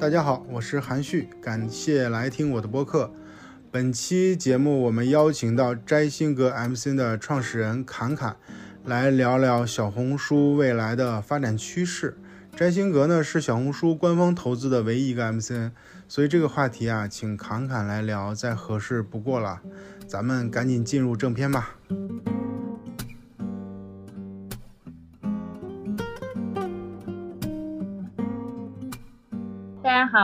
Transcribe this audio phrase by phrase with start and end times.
[0.00, 3.12] 大家好，我是韩旭，感谢来听我的播客。
[3.70, 8.34] 本期节目我们邀请到摘星阁 MCN 的创始人侃侃
[8.86, 12.16] 来聊聊小红书未来的发展趋势。
[12.56, 15.72] 摘星阁呢是小红书官方投资的唯一一个 MCN，
[16.08, 19.60] 所以这个话题啊，请侃侃来聊再合适不过了。
[20.06, 21.76] 咱们赶紧进入正片吧。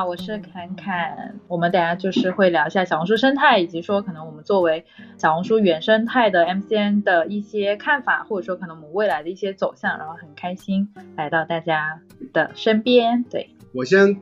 [0.05, 1.39] 我是侃侃。
[1.49, 4.85] 我们等下就是会聊一下小红书生态，以及说可能我们作为
[5.17, 9.99] 小红书原生态的 MCN 的一些看法，或者说可能我们未来的一些走向。
[9.99, 12.01] 然后很开心来到大家
[12.33, 13.25] 的身边。
[13.25, 14.21] 对我先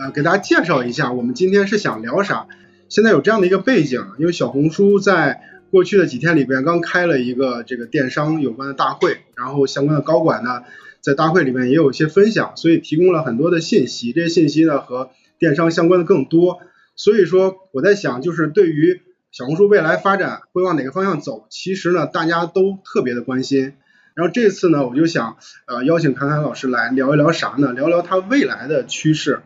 [0.00, 2.46] 呃给大家介绍一下，我们今天是想聊啥？
[2.88, 10.62] 现在有这样的一个背景，因为小红书在过去的几天里边刚开了一个这个电商有关的大会，然后相关的高管呢
[11.06, 16.58] 在大会里面也有一些分享，所以提供了很多的信息，这些信息呢和电商相关的更多。
[16.96, 23.74] 所以说我在想，就是对于小红书未来发展会往哪个方向走，其实呢大家都特别的关心。
[24.14, 25.36] 然后这次呢我就想
[25.68, 27.72] 呃邀请侃侃老师来聊一聊啥呢？
[27.72, 29.42] 聊聊他未来的趋势。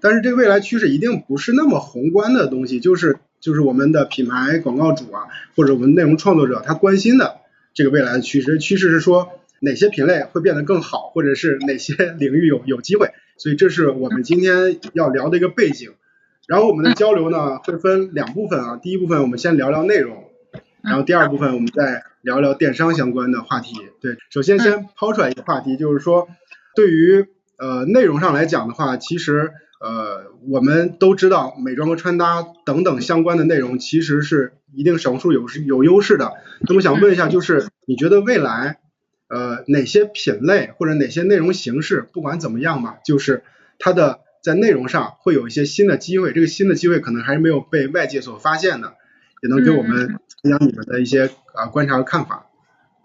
[0.00, 7.36] 但是这个未来趋势一定不是那么宏观的东西，就是就是我们的品牌广告主啊，或者我们内容创作者他关心的
[7.74, 8.58] 这个未来的趋势。
[8.58, 13.10] 趋势是说哪些品类会变得更好，或者是哪些领域有有机会。
[13.38, 15.92] 所以这是我们今天要聊的一个背景。
[16.46, 20.24] 然后我们的交流呢会分两部分啊，第一部分我们先聊聊内容，
[20.82, 23.74] 然后第二部分我们再聊聊电商相关的话题。
[24.00, 26.28] 对，首先先抛出来一个话题，就是说
[26.74, 27.26] 对于
[27.58, 29.52] 呃内容上来讲的话，其实。
[29.78, 36.32] 呃，我们都知道美妆和穿搭等等相关的内容，其实是一定小红书有是有优势的。
[36.66, 38.78] 那么想问一下，就是你觉得未来
[39.28, 43.42] 呃哪些品类或者哪些内容形式，不管怎么样吧，就是
[43.78, 48.94] 它的在内容上会有一些新的机会，这个新的机会可能还是没有被外界所发现的，
[49.42, 52.46] 也能给我们分享你们的一些啊观察和看法。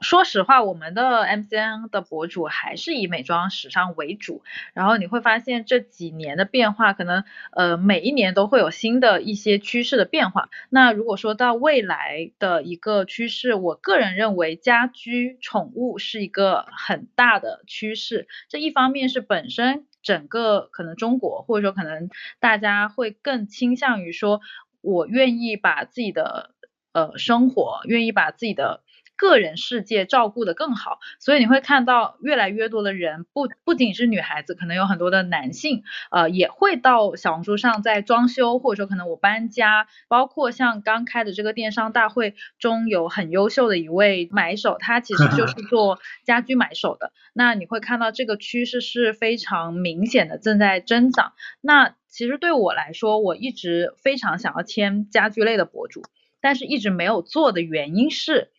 [0.01, 4.41] 说实话，我们的 MCN 的博主还是以美妆时尚为主。
[4.73, 10.49] 然后你会发现这几年的变化，可能呃每一年都会有新的一些趋势的变化。
[10.69, 18.27] 那如果说到未来的一个趋势，我个人认为家居宠物是一个很大的趋势。
[18.49, 24.41] 这一方面是本身整个可能中国或者说可能大家会更倾向于说，
[24.81, 26.55] 我愿意把自己的
[26.91, 28.81] 呃生活，愿意把自己的。
[29.21, 47.13] 个人世界照顾的更好，所以你会看到越来越多的人，不不仅是女孩子，可能有很多的男性，呃，也会到小红书上在装修，或者说可能我搬家，包括像刚开的这个电商大会中有很优秀的一位买手，他其实就 是做家居买手的。
[47.33, 51.33] 那你会看到这个趋势是非常明显的正在增长。
[51.61, 56.01] 那其实对我来说，我一直非常想要签家居类的博主，
[56.41, 58.49] 但是一直没有做的原因是。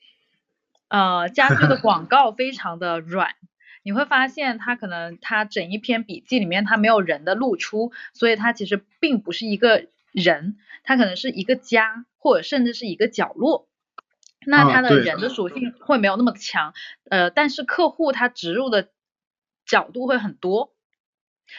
[0.93, 3.35] 呃，家居 的广告非常的软，
[3.83, 13.69] 你会发现它可能它整一篇笔记里面它没有人的露出，所以它其实并不是一个人，它可能是一个家或者甚至是一个角落，
[14.47, 16.75] 那它的人的属性会没有那么强，
[17.09, 18.91] 呃，但是客户他植入的
[19.65, 20.75] 角度会很多，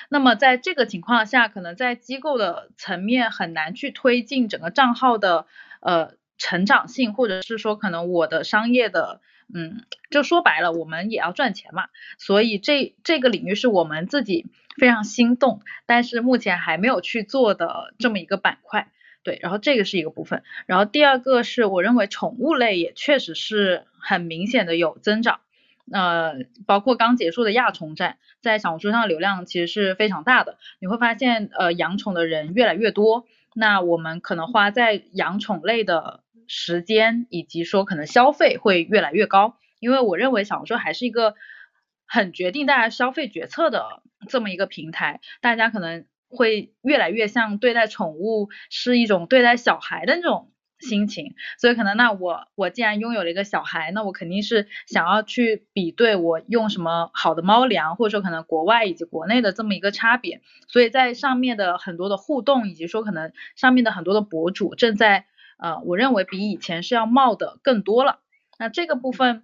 [0.10, 5.48] 那么在这个情况下，可能在机构的层面很难去推进整个账号的
[5.82, 6.14] 呃。
[6.44, 9.22] 成长性，或者是说可能我的商业的，
[9.54, 11.88] 嗯，就说白了，我们也要赚钱嘛，
[12.18, 18.92] 所以这这个领域是我们自己非常心动，但是目前还没有去做的这么一个板块，
[19.24, 25.40] 对，然后这个是一个部分，然后第二个是我认为宠物类也确实是很明显的有增长，
[25.94, 26.34] 呃，
[26.68, 33.26] 包括刚结束的亚宠展，在小红书上流量其实是非常大的，你会发现呃养宠的人越来越多。
[33.56, 41.36] 那我们可能花在养宠类的时间，以及说可能消费会越来越高，因为我认为小红书还是一个
[42.06, 50.50] 很决定大家消费决策的这么一个平台，大家可能会越来越像对待宠物是一种对待小孩的那种。
[50.80, 65.26] 心情，所以可能那我我既然拥有了一个小孩，那我肯定是想要去比对我用什么好的猫粮，或者说可能国外以及国内的这么一个差别，所以在上面的很多的互动，以及说可能上面的很多的博主正在
[65.64, 68.20] 呃，我认为比以前是要冒的更多了，
[68.60, 69.44] 那这个部分。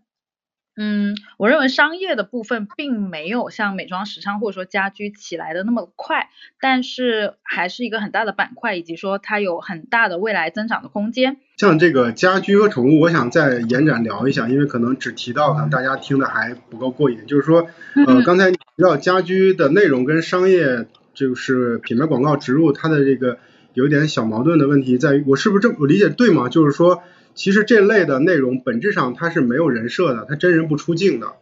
[0.82, 6.30] 嗯，我认为商业的部分并没有像美妆时尚或者说家居起来的那么快，
[6.60, 11.38] 但是还是一个很大的板块，以及说它有很大的未来增长的空间。
[11.58, 17.26] 像这个家居和宠物，我想再延展聊一下，因为可能只提到可能，大家听的还不够过瘾。
[17.28, 17.68] 就是说，
[18.08, 23.38] 呃，刚才提到家居的内容跟商业就是品牌广告植入它的这个
[23.74, 26.50] 有点小矛盾的问题在于，我是不是这我理解对吗？
[26.50, 27.04] 就是说，
[27.36, 31.34] 其实这类的内容本质上它是没有人设的，它真人不出镜的，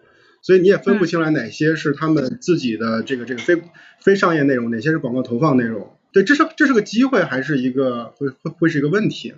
[0.41, 3.61] 所以你也分不清来哪些是他们自己的这个这个非
[3.99, 5.97] 非商业内容，哪些是广告投放内容。
[6.11, 9.37] 对，这是这是个机会还是一个会会会是一个问题呢？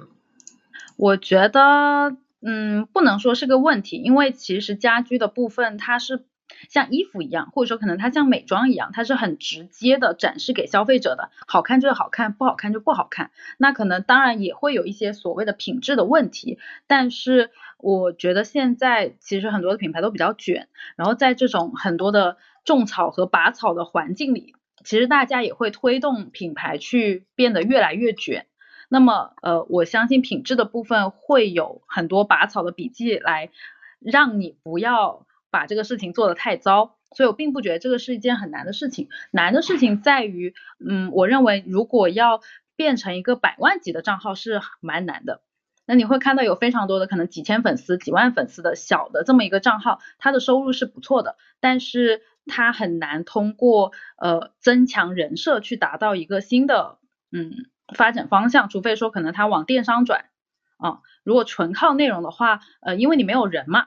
[0.97, 6.23] 我觉得，嗯，不能说是个问题，因为其实家居的部分它是
[6.69, 13.31] 像衣服一样，或者说可能它像美妆一样，它是很直接的展示给消费者的，好看就是好看，不好看就不好看。
[13.57, 24.55] 那可能当然也会有一些所谓的品质的问题，但是我觉得现在其实很多的品牌都比较卷，然后在这种很多的种草和拔草的环境里。
[24.81, 28.45] 其实大家也会推动品牌去变得越来越卷，
[28.87, 33.49] 那么呃，我相信品质的部分会有很多拔草的笔记来
[33.99, 39.09] 让你不要把这个事情做得太糟，所以我并不觉得这个是一件很难的事情。
[39.31, 42.41] 难的事情在于，嗯，我认为如果要
[42.75, 45.41] 变成一个百万级的账号是蛮难的。
[45.85, 52.21] 那你会看到有非常多的可能几千粉丝、几万粉丝的小的这么一个账号，它的收入是不错的，但是。
[52.51, 56.97] 它很难通过呃增强人设去达到一个新的
[57.31, 57.51] 嗯
[57.93, 60.25] 发展方向，除非说可能它往电商转
[60.77, 61.01] 啊。
[61.23, 63.85] 如果纯靠内容的话，呃，因为你没有人嘛，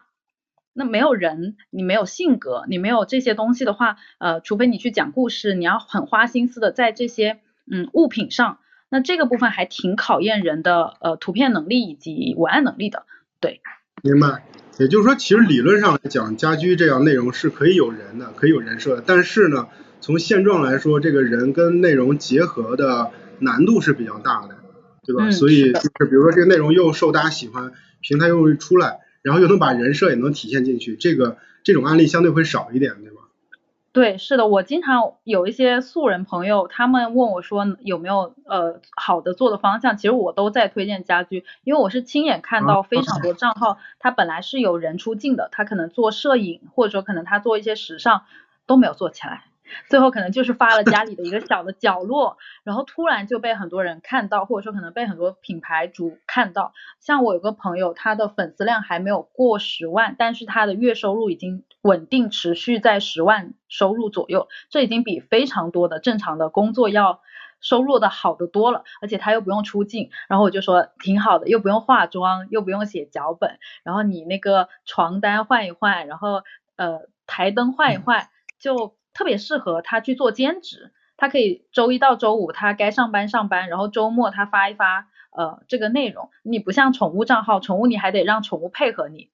[0.73, 7.41] 那没有人，你没有性格，你没有这些东西的话，呃，除非你去讲故事，你要很花心思的在这些
[7.71, 8.59] 嗯物品上，
[8.89, 13.05] 那这个部分还挺考验人的呃图片能力以及文案能力的，
[13.41, 13.61] 对。
[14.03, 14.45] 明白。
[14.79, 19.05] 也就是说，其实理论上来讲，家居这样内容是可以有人的，可以有人设的。
[19.07, 19.69] 但是呢，
[20.01, 24.57] 从现状来说，这个人跟内容结合的难度是比较大的，
[25.05, 25.31] 对吧？
[25.31, 33.23] 所以就是比如说这个内容又受大家喜欢，平台又出来，然后又能把人设也能体现进去，这个这种案例相对会少一点，对吧？
[33.93, 48.23] 对，是的，我经常有一些素人朋友，他们问我说有没有呃好的做的方向，其实我都在推荐家居，因为我是亲眼看到非常多账号，他本来是有人出镜的，他可能做摄影，或者说可能他做一些时尚
[48.67, 49.45] 都没有做起来。
[49.89, 56.73] 最后可能就是发了家里的一个小的角落，然后突然就被很多人看到，或者说可能被很多品牌主看到。
[57.01, 67.21] 像我有个朋友，他的粉丝量还没有过十万，但是他的月收入已经稳定持续在十万收入左右，这已经比非常多的正常的工作要
[67.61, 76.43] 收入的好的多了，而且他又不用出镜，然后我就说挺好的，又不用化妆，又不用写脚本，然后你那个床单换一换，然后
[76.77, 78.29] 呃台灯换一换
[78.59, 78.95] 就。
[79.15, 86.31] 特别适合他去做兼职，他可以周一到周五他该上班上班，然后周末他发一发呃这个内容。
[86.43, 89.31] 你不像宠物账号，宠物你还得让宠物配合你，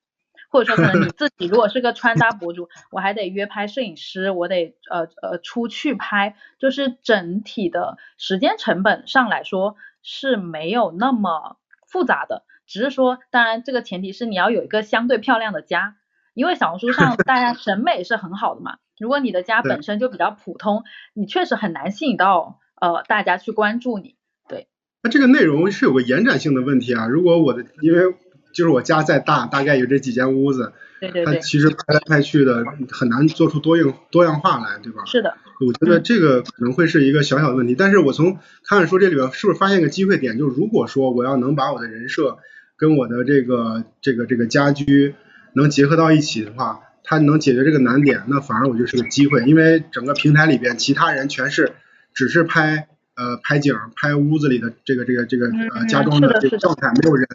[0.51, 15.97] 或者说可能你自己如果是个穿搭博主，我还得约拍摄影师，我得呃呃出去拍，就是整体的时间成本上来说是没有那么复杂的，只是说当然这个前提是你要有一个相对漂亮的家，
[16.35, 18.79] 因为小红书上大家审美是很好的嘛。
[18.99, 20.85] 如果你的家本身就比较普通，
[21.15, 24.17] 你确实很难吸引到呃大家去关注你。
[24.49, 24.69] 对，
[25.03, 27.07] 那这个内容是有个延展性的问题啊。
[27.07, 28.15] 如果我的因为
[28.53, 35.05] 就是我家再大，大概有这几间屋子，对对对，它其实拍来拍去的很难做出多样多样化来，对吧？
[35.07, 37.75] 是的，我觉得这个可能会是一个小小的问题。
[37.77, 42.39] 但是我从看看说这里边是不是发现个机会点，就是如果说我要能把我的人设
[42.77, 45.15] 跟我的这个这个这个家居
[45.53, 46.81] 能结合到一起的话。
[47.11, 51.73] 它能解决这个难点，那反而我觉得是个机会，因为整个平台里边其他人全是
[52.13, 52.87] 只是拍
[53.17, 57.27] 呃拍景、拍屋子里的这个这个这个呃家装的这个状态，没有人，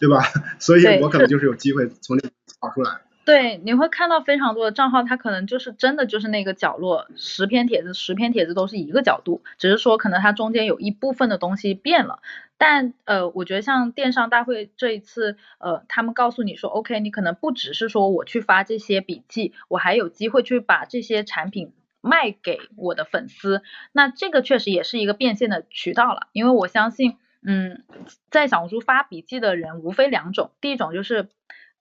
[0.00, 0.24] 对吧？
[0.58, 2.22] 所以我可能就是有机会从里
[2.58, 2.98] 跑出来。
[3.24, 12.20] 对，你会看到非常多的账号，它可能就是真的就是那个角落，十篇帖子，十篇帖子都是一个角度，只是说可能它中间有一部分的东西变了。
[12.58, 23.62] 但呃，我觉得像电商大会这一次，呃，他们告诉你说，OK，你可能不只是说我去发这些笔记，我还有机会去把这些产品卖给我的粉丝。
[23.92, 27.84] 那这个确实也是一个变现的渠道了，因为我相信，嗯，
[28.30, 31.28] 在小红书发笔记的人无非两种，第一种就是。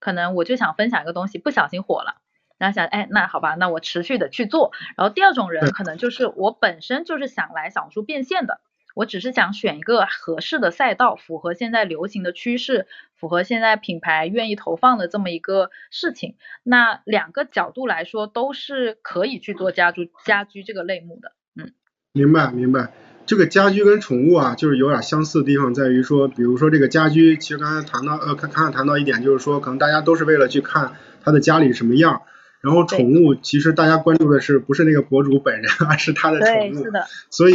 [0.01, 2.20] 可能我就想分享一个东西，不小心火了，
[2.58, 4.74] 然后想，哎，那好吧，那我持续的去做。
[4.98, 8.60] 然后第二种人可能就是我本身就是想来小红书变现的，
[8.96, 16.36] 我只是想选一个合适的赛道，符合现在流行的趋势，符合现在品牌愿意投放的这么一个事情。
[16.63, 21.74] 那两个角度来说都是可以去做家居家居这个类目的，嗯，
[22.12, 22.91] 明白明白。
[23.25, 32.23] 这个家居跟宠物啊，就是有点相似的地方，在于说，比如说这个家居，其实刚才谈到，呃，刚刚谈到一点，就是说，可能大家都是为了去看他的家里什么样，
[32.61, 36.83] 然后宠物其实大家关注的是不是那个博主本人，而是他的宠物。
[36.83, 37.05] 是的。
[37.29, 37.53] 所以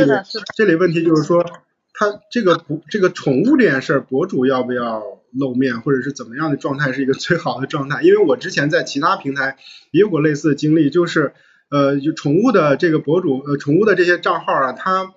[0.56, 1.44] 这类问题就是说，
[1.92, 8.00] 他这个不这个宠物这件事儿，博主要不要露面，或者是怎么样的状态是一个最好的状态？
[8.00, 9.56] 因为我之前在其他平台
[9.90, 11.34] 也有过类似的经历，就是
[11.70, 15.12] 呃，就宠物的这个博主，呃，宠物的这些账号啊，他。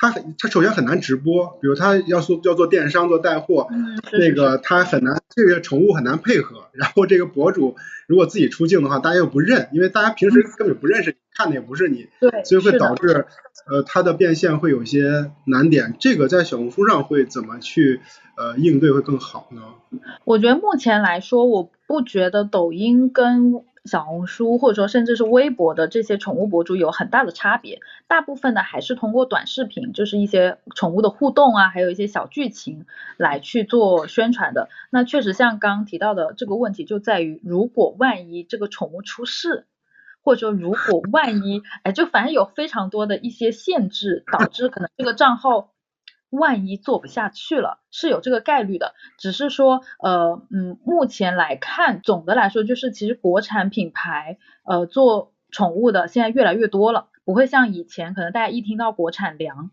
[0.00, 3.68] 他很，他首先很难直播，比如他要做要做电商做带货，
[4.12, 6.68] 那个他很难，这个宠物很难配合。
[6.72, 7.76] 然后这个博主
[8.06, 13.26] 如果自己出镜的话，大家又不认，因为大家平时根本不认识，看的也不是你，对，所以会导致
[13.70, 15.94] 呃他的变现会有些难点。
[16.00, 18.00] 这个在小红书上会怎么去
[18.38, 19.60] 呃应对会更好呢？
[20.24, 23.62] 我觉得目前来说，我不觉得抖音跟。
[23.84, 32.84] 小红书或者说甚至是微博的这些宠物博主有很大的差别，大部分的还是通过短视频，就是一些宠物的互动啊，还有一些小剧情
[33.16, 34.68] 来去做宣传的。
[34.90, 39.66] 那确实像刚刚提到的这个问题就在于，如果万一这个宠物出事，
[40.22, 45.72] 或者说如果万一，哎，就反正有非常多的一些限制，导致可能这个账号。
[46.30, 48.94] 万一做不下去了，是有这个概率的。
[49.18, 59.70] 只是说，呃，嗯，目前来看，总的来说，就是其实国产品牌，呃，做宠物的现在越来越多了，不会像以前，可能大家一听到国产粮，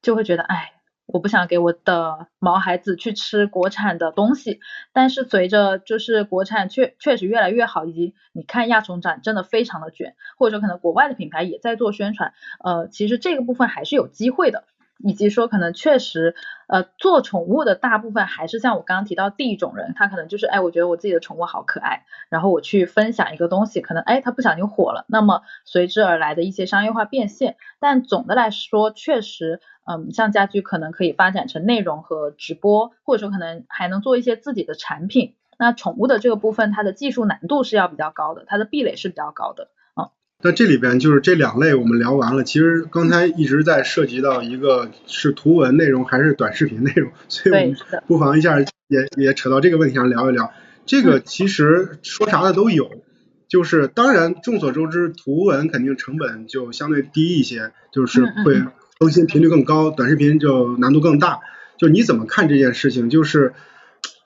[0.00, 0.72] 就会觉得，哎，
[1.06, 4.60] 我不想给我的毛孩子去吃国产的东西。
[4.92, 12.32] 但是随着就是国产确确实越来越好，以及你看亚宠展真的非常的卷，或者说可能国外的品牌也在做宣传，
[12.62, 14.64] 呃，其实这个部分还是有机会的。
[14.98, 16.34] 以及说可能确实，
[16.68, 27.56] 呃，做宠物的大部分还是像我刚刚提到第一种人，他可能就是，哎，我觉得我自己的宠物好可爱，然后我去分享一个东西，可能，哎，他不小心火了，那么随之而来的一些商业化变现。
[27.78, 35.34] 但总的来说，确实，嗯，像家居可能可以发展成内容和直播，或者说可能还能做一些自己的产品。
[35.58, 39.68] 那宠物的这个部分，它的技术难度是要比较高的，它的壁垒是比较高的。
[40.42, 47.76] 那这里边就是这两类我们聊完了，其实刚才一直在涉及到一个是图文内容还是短视频内容，所以我们
[48.06, 48.66] 不妨一下也
[49.16, 50.52] 也扯到这个问题上聊一聊。
[50.84, 52.90] 这个其实说啥的都有，
[53.48, 58.62] 就是当然众所周知，图文肯定成本就相对低一些，就是会
[58.98, 61.40] 更新频率更高，短视频就难度更大。
[61.78, 63.10] 就你怎么看这件事情？
[63.10, 63.54] 就是。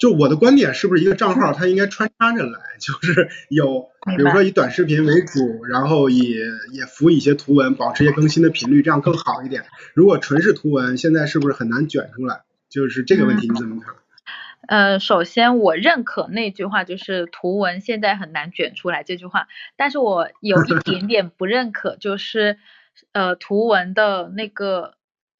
[0.00, 2.58] 就我的观点，是不是一个账号它应该穿插着来？
[2.80, 9.64] 就是有，比如说以短视频为主，然后也也附一些图文，保持一些更新的频率，这样更好一点。
[9.94, 12.40] 如果纯是图文，现在是不是很难卷出来？
[12.70, 13.94] 就是这个问题你怎么看？
[14.68, 22.56] 呃，首先我认可那句话，就是图文现在很难卷出来这句话，但是我有一点点不认可，就是
[23.12, 24.94] 呃图文的那个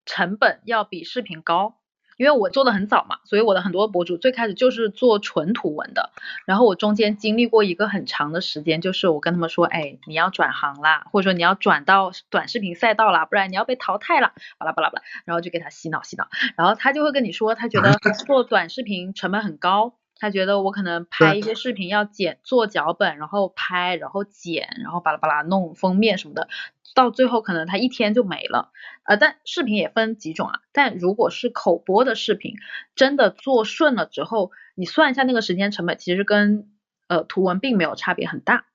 [0.05, 1.80] 成本要比视频高。
[2.21, 6.11] 因为我做的很早嘛，所以我的很多博主最开始就是做纯图文的，
[6.45, 17.95] 然后我中间经历过一个很长的时间，就是我跟他们说，哎，你要转行啦，或者说你要转到短视频赛道啦，不然你要被淘汰了，巴拉巴拉巴拉，然后就给他洗脑洗脑，然后他就会跟你说，他觉得
[18.27, 19.95] 做短视频成本很高。
[20.21, 26.49] 他觉得我可能拍一些视频要剪做脚本，然后拍，然后剪，然后巴拉巴拉弄封面什么的，
[26.95, 28.71] 到最后可能他一天就没了。
[29.05, 32.55] 呃，但视频也分几种啊，但如果是口播的视频，
[32.95, 36.69] 真的做顺了之后，你算一下那个时间成本，其实跟
[37.09, 38.67] 呃图文并没有差别很大，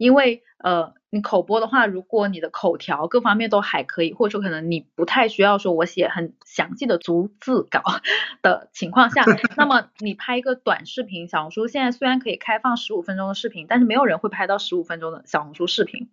[0.00, 0.94] 因为呃。
[1.12, 7.82] 你口播的话，如果你的口条各方面都还可以，或者说可能你不太需要说我写很详细的逐字稿
[8.42, 9.24] 的情况下，
[9.56, 16.08] 那么你拍一个短视频，小红书现在虽然可以开放十五分钟的视频，但是没有人会拍到十五分钟的小红书视频，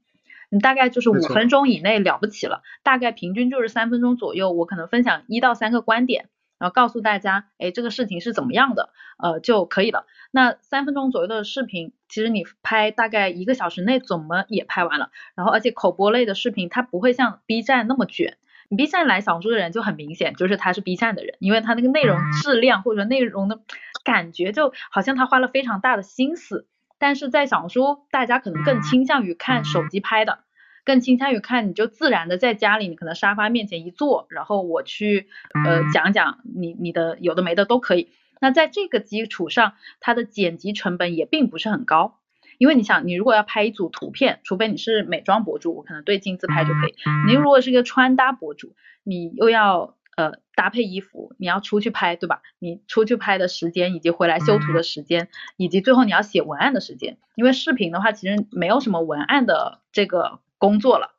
[0.50, 6.27] 你大概就是五分钟以内了不起了，大概平均就是三分钟左右，我可能分享一到三个观点。
[6.59, 10.05] 然后告诉大家，哎，这个事情是怎么样的，呃，就可以了。
[10.31, 15.11] 那三分钟左右的视频，其实你拍大概一个小时内怎么也拍完了。
[15.35, 18.37] 然后，而且口播类的视频，它不会像 B 站那么卷。
[18.69, 23.61] 你 B 站来小红书的人就很明显，就是他是 B 站的人，因为他那个内容质量或者内容的
[24.03, 26.67] 感觉，就好像他花了非常大的心思。
[26.99, 30.39] 但是在小红书，大家可能更倾向于看手机拍的。
[30.88, 35.27] 更倾向于看，你就自然的在家里，你可能沙发面前一坐，然后我去
[35.65, 38.08] 呃讲讲你你的有的没的都可以。
[38.39, 42.20] 那在这个基础上，它的剪辑成本也并不是很高，
[42.58, 46.96] 因为你想，你如果要拍一组图片，除非你是美妆博主，我可能对镜自拍就可以。
[47.27, 52.41] 你如果是一个穿搭博主，你又要呃搭配衣服，你要出去拍，对吧？
[52.60, 55.27] 你出去拍的时间，以及回来修图的时间，
[55.58, 60.39] 以及最后你要写文案的时间，因为视频的话，其实没有什么文案的这个。
[60.57, 61.15] 工作了，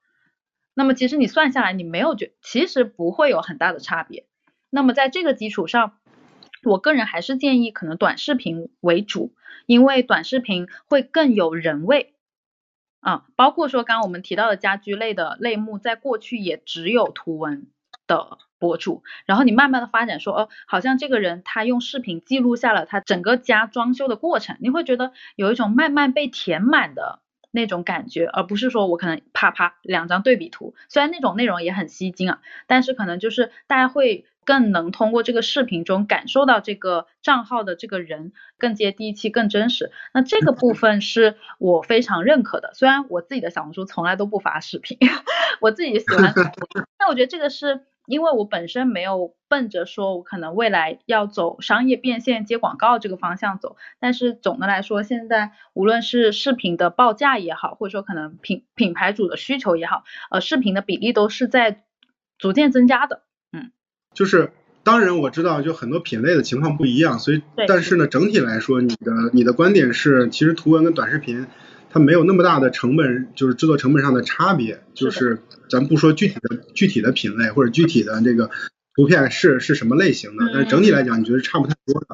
[0.74, 4.26] 那么其实你算下来，你没有觉，其实不会有很大的差别。
[4.70, 5.98] 那么在这个基础上，
[6.64, 9.34] 我个人还是建议可能短视频为主，
[9.66, 12.14] 因为短视频会更有人味。
[13.00, 17.68] 啊，包括说刚刚我们提到的家居类的类目，在过去也只有图文
[18.08, 34.26] 的博主，然后你慢慢的发展说，哦，好像这个人他用视频记录下了他整个家装修的过程，你会觉得有一种慢慢被填满的那种感觉，而不是说我可能啪啪两张对比图，虽然那种内容也很吸睛啊，但是可能就是大家会。
[34.44, 39.92] 更能通过这个视频中感受到这个账号的这个人更接地气、更真实。
[40.14, 42.70] 那这个部分是我非常认可的。
[42.72, 44.96] 虽然我自己的小红书从来都不发视频，
[45.60, 46.32] 我自己喜欢，
[46.96, 53.76] 但我觉得这个是因为我本身没有奔着说我可能未来要走商业变现、接广告这个方向走。
[54.00, 61.84] 但是总的来说，现在无论是视频的报价也好，或者说可能品品牌主的需求也好，呃，视频的比例都是在
[62.38, 63.22] 逐渐增加的。
[63.52, 63.70] 嗯
[64.14, 71.46] 就是，当然我知道，就很多品类的情况不一样，所以，但是呢，整体来说，你的你的观点是，其实图文跟短视频
[71.90, 74.82] 它没有那么大的成本，就是制作成本上的差别。
[74.94, 75.40] 就是
[75.70, 78.50] 咱不说具体的具体的品类或者具体的这个
[78.94, 82.06] 图片是是什么类型的，但是整体来讲，你觉得差不太多的，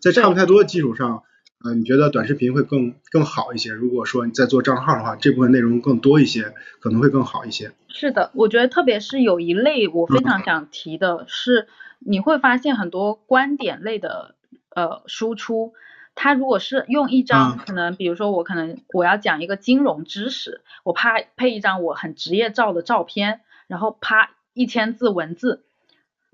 [0.00, 1.22] 在差不太多的基础上，
[1.64, 3.72] 呃，你觉得短视频会更更好一些？
[3.72, 7.72] 如果说你在做账号的话，这部分内容更多一些，可能会更好一些。
[7.88, 11.68] 是的，我觉得特别是有一类我非常想提的是，
[12.00, 14.34] 你会发现很多观点类的
[14.74, 15.72] 呃输出，
[16.14, 25.64] 它如果是用一张可能，比如说我可能我要讲一个金融知识，我啪配一张我很职业照的照片，然后啪一千字文字，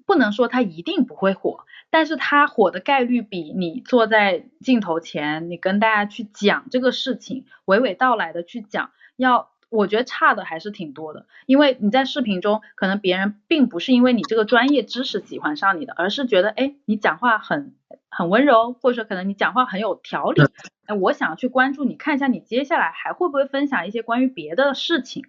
[0.06, 9.49] 不能说它一定不会火，但是它火的概率比你坐在镜头前，你跟大家去讲这个事情，娓娓道来的去讲要。
[9.70, 17.74] 我觉得差的还是挺多的，因为你在视频中，可能别人并不是因为你这个专业知识喜欢上你的，而是觉得，哎，你讲话很
[18.10, 20.42] 很温柔，或者说可能你讲话很有条理，
[20.86, 25.24] 哎，我想去关注你，看一下你接下来还会不会分享一些关于别的事情。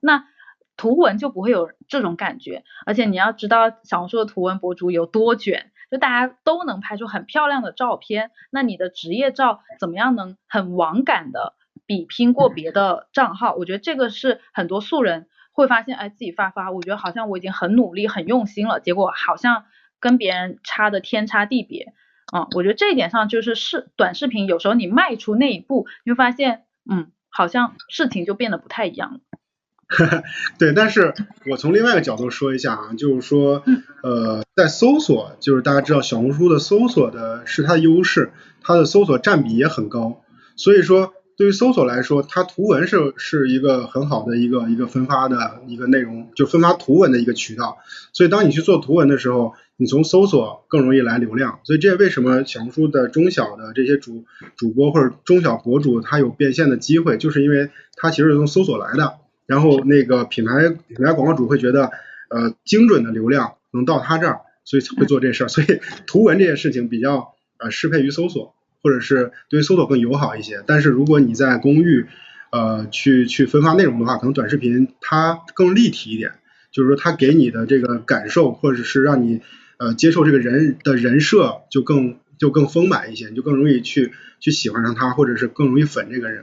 [0.00, 0.26] 那
[0.78, 11.52] 图文就不会有这种感觉，而且你要知道小红书的图文博主有多卷，就大家都能拍出很漂亮的照片，那你的职业照怎么样能很网感的？
[11.86, 19.64] 比拼过别的账号，我觉得这个是很多素人会发现，哎，自己发发，我觉得好像我已经很努力、很用心了，结果好像
[20.00, 21.92] 跟别人差的天差地别。
[22.32, 29.20] 嗯，我觉得这一点上就是视短视频，有时候你迈出那一步，你会发现，嗯，好像事情就变得不太一样了。
[30.58, 31.12] 对，但是
[31.50, 33.62] 我从另外一个角度说一下啊，就是说，
[34.02, 40.22] 呃，在搜索，就是大家知道小红书的搜索的是它的优势，它的搜索占比也很高，
[40.56, 41.12] 所以说。
[41.36, 47.78] 对于搜索来说，它图文是是一个很好的一个一个分发的一个内容，就分发图文的一个渠道。
[48.12, 51.60] 所以当你去做图文的时候，你从搜索更容易来流量。
[51.64, 54.24] 所以这为什么小红书的中小的这些主
[54.56, 59.14] 主播或者中小博主他有变现的机会，就是因为他其实是从搜索来的。
[59.46, 61.90] 然后那个品牌品牌广告主会觉得，
[62.28, 65.48] 呃，精准的流量能到他这儿，所以才会做这事儿。
[65.48, 68.54] 所以图文这件事情比较呃适配于搜索。
[68.82, 72.06] 或者是对于搜索更友好一些，但是如果你在公寓，
[72.50, 76.32] 呃，去去分发内容的话，可能短视频它更立体一点，
[76.70, 79.40] 就是说它给你的这个感受，或者是让你
[79.78, 86.42] 呃接受这个人的人设就更就更丰满一些，你就更容易去去喜欢上他，或者是更容易粉这个人。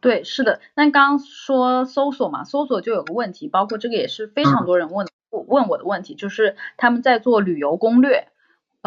[0.00, 0.60] 对，是的。
[0.74, 8.28] 那刚刚说搜索嘛，搜索就有个问题，包括这个也是非常多人问问我的问题，就是他们在做旅游攻略。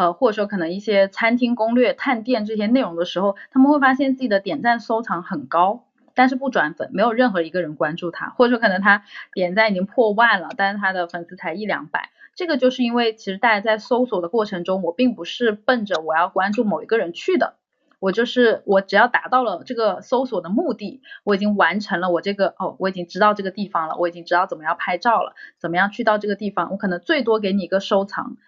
[0.00, 5.84] 呃，或者说可能一些餐厅攻略、探店这些内容的时候，他们会发现自己的点赞收藏很高，
[6.14, 12.08] 但是不转粉，没有任何一个人关注他，或者说可能他点赞已经破万了，但是他的粉丝才一两百。
[12.34, 17.56] 这个就是因为其实大家在搜索的过程中，我并不是奔着我要关注某一个人去的，
[17.98, 28.38] 我就是我只要达到了这个搜索的目的，我已经完成了我这个哦，我已经知道这个地方了，我已经知道怎么样拍照了，怎么样去到这个地方，我可能最多给你一个收藏。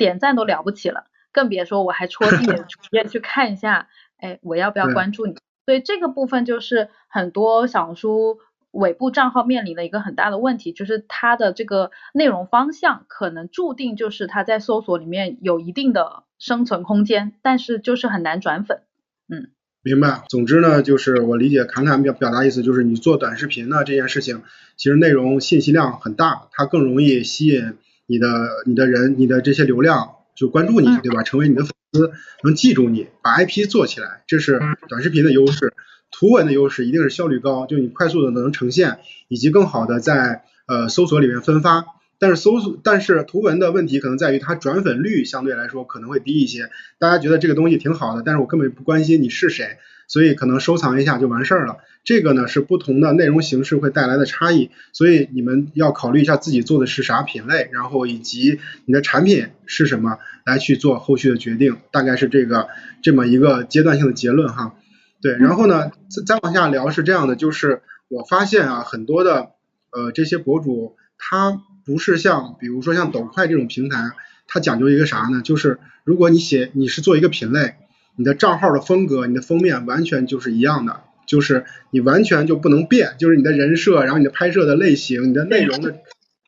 [0.00, 5.36] 点赞都了不起了，更别说我还戳进你的主页去看一下，哎，我要不要关注你？
[5.66, 8.38] 所以这个部分就是很多小红书
[8.70, 18.80] 尾部账号面临的一个很大的问题，就是它的这个内容方向可能注定就是它在搜索里面有一定的生存空间，但是就是很难转粉。
[19.28, 19.50] 嗯，
[19.82, 20.22] 明白。
[20.30, 24.42] 总之呢，就是我理解侃侃表表达意思就是你做短视频呢这件事情，
[24.76, 27.76] 其实内容信息量很大，它更容易吸引。
[28.10, 28.28] 你的
[28.66, 31.22] 你的人你的这些流量就关注你对吧？
[31.22, 32.10] 成为你的粉丝，
[32.42, 35.72] 能记住你，把 IP 做起来，这是短视频的优势。
[36.10, 41.84] 图文的优势一定是效率高，就你快速的能呈现，以及更好的在呃搜索里面分发。
[42.18, 46.68] 但是搜索但是图文的问题可能在于它转粉率相对来说可能会低一些。
[46.98, 51.76] 大家觉得这个东西挺好的，但是我根本不关心你是谁，所以可能收藏一下就完事儿了。
[52.10, 61.76] 这个呢是不同的内容形式会带来的差异，所以你们要考虑一下自己做的是啥品类，然后以及你的产品是什么，来去做后续的决定。
[61.92, 62.66] 大概是这个
[63.00, 64.74] 这么一个阶段性的结论哈。
[65.22, 69.50] 对，然后呢再再往下聊是这样的，就是我发现啊很多的
[69.92, 74.10] 呃这些博主他不是像比如说像抖快这种平台，
[74.48, 75.42] 它讲究一个啥呢？
[75.42, 77.76] 就是如果你写你是做一个品类。
[78.16, 86.00] 你的账号的风格，你的封面完全就是一样的，就是你完全就不能变，就是你的人设，然后你的拍摄的类型，你的内容的，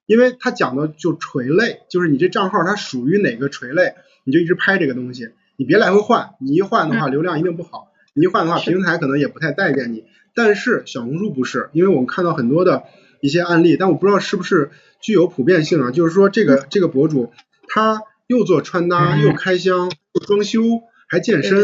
[0.07, 10.03] 因为他讲的就垂类，就是你这账号它属于哪个垂类，你就一直拍这个东西，你别来回换，你一换的话流量一定不好，你一换的话平台可能也不太待见你。
[10.35, 12.83] 但是小红书不是，因为我们看到很多的
[13.21, 17.31] 一些案例，但我不知道是不是具有普遍性啊，就是说这个这个博主
[17.69, 20.61] 他又做穿搭，又开箱，又装修。
[21.09, 21.63] 还健身，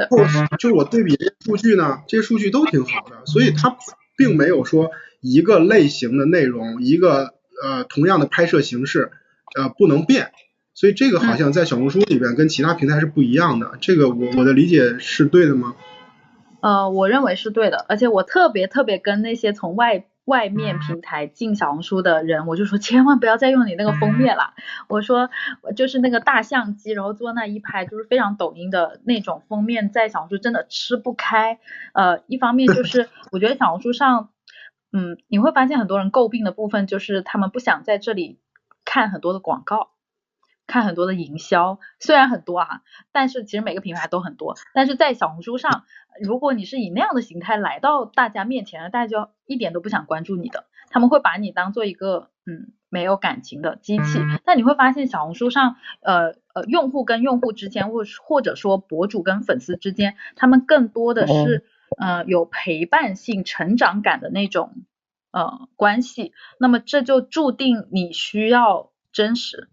[0.00, 0.18] 然后
[0.58, 3.76] 就是我对比这些数据呢，这些数据都挺好的，所以它
[4.16, 9.12] 并没有说一个类型的内容，一个呃同样的拍摄形式
[9.56, 10.32] 呃不能变，
[10.74, 15.76] 所以这个好像在小红书里边跟其他平台是不一样的，这个我我的理解是对的吗？
[16.60, 20.06] 呃，我认为是对的，而且我特别特别跟那些从外。
[20.24, 24.54] 外面平台进小红书的人，我就说千万不要再用你那个封面了。
[24.88, 25.30] 我说
[25.76, 31.58] 就是那个大相机，然后坐那一拍，就是非常抖音的那种封面，在小红书真的吃不开。
[31.92, 34.30] 呃，一方面就 是我觉得小红书上，
[34.92, 38.38] 嗯，你会发现很多人诟病的部分就是他们不想在这里
[38.84, 39.90] 看很多的广告，
[40.66, 45.84] 看很多的营销，虽然很多啊，但是其实每个品牌都很多，但是在小红书上。
[46.22, 54.20] 如果你是以那样的形态来到大家面前，大家就一点都不想关注你的，他们会把你当做一个嗯没有感情的机器。
[54.44, 61.64] 但你会发现小红书上，呃呃，用户跟用户之间，或或者说博主跟粉丝之间，他们更多的是
[61.98, 64.72] 呃有陪伴性、成长感的那种
[65.32, 66.32] 呃关系。
[66.60, 69.68] 那么这就注定你需要真实，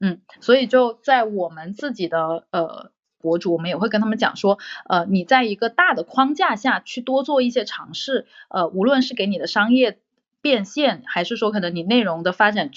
[0.00, 2.90] 嗯，所以就在我们自己的呃。
[3.20, 9.98] 博主，我们也会跟他们讲说，呃，你在一个大的框架下去多做一些尝试，呃，无论是给你的商业
[10.40, 12.70] 变现，还是说可能你内容的发展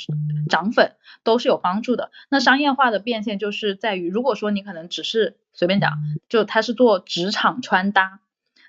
[0.50, 2.10] 涨粉，都是有帮助的。
[2.28, 8.20] 那商业化的变现就是在于，如果说你可能只是随便讲，就他是做职场穿搭，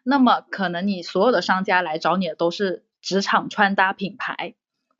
[0.04, 4.52] 那么可能你所有的商家来找你的都是职场穿搭品牌。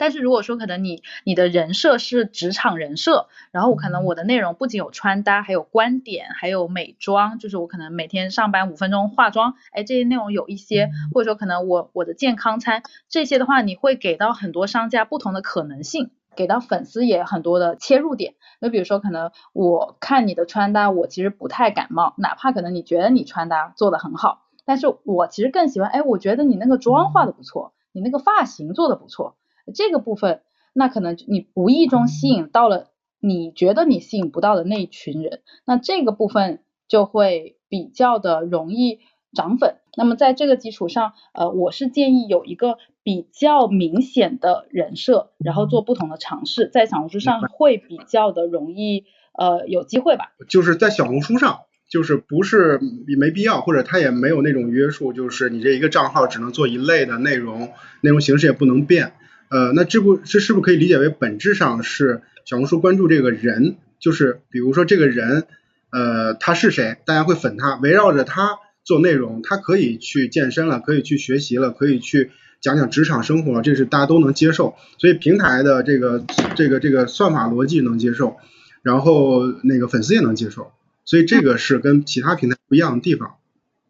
[0.03, 18.35] 但是如果说可能你你的人设是职场人设，然后我可能我的内容不仅有穿搭，还有观点，还有美妆，就是我可能每天上班五分钟化妆，哎，这些内容有一些，或者说可能我我的健康餐这些的话，你会给到很多商家不同的可能性，给到粉丝也很多的切入点。
[18.59, 29.37] 那比如说可能我看你的穿搭，我其实不太感冒，哪怕可能你觉得你穿搭做的很好，但是我其实更喜欢，哎，我觉得你那个妆化的不错，你那个发型做的不错。
[29.75, 30.41] 这个部分，
[30.73, 32.89] 那可能你无意中吸引到了
[33.21, 39.01] 你觉得你吸引不到的那一群人，那这个部分就会比较的容易
[39.33, 39.77] 涨粉。
[39.97, 49.05] 那么在这个基础上，呃，我是建议有一个比较明显的人设，然后做不同的尝试，在小红书上会比较的容易，
[49.39, 50.33] 呃，有机会吧。
[50.49, 52.81] 就是在小红书上，就是不是
[53.19, 57.69] 没必要，或者他也没有那种约束，就是你这一个账号只能做一类的内容，
[58.01, 59.13] 内容形式也不能变。
[59.53, 65.47] 呃，那这不这是不是可以理解为本质上是小红书关注这个人，就是比如说这个人，
[65.91, 72.31] 呃，他是谁，大家会粉他，围绕着他做内容，他可以去健身了，可以去学习了，可以去
[72.63, 76.25] 讲讲职场生活，这是大家都能接受，所以平台的这个
[76.57, 78.39] 这个这个算法逻辑能接受，
[78.83, 80.73] 然后那个粉丝也能接受，
[81.05, 83.35] 所以这个是跟其他平台不一样的地方。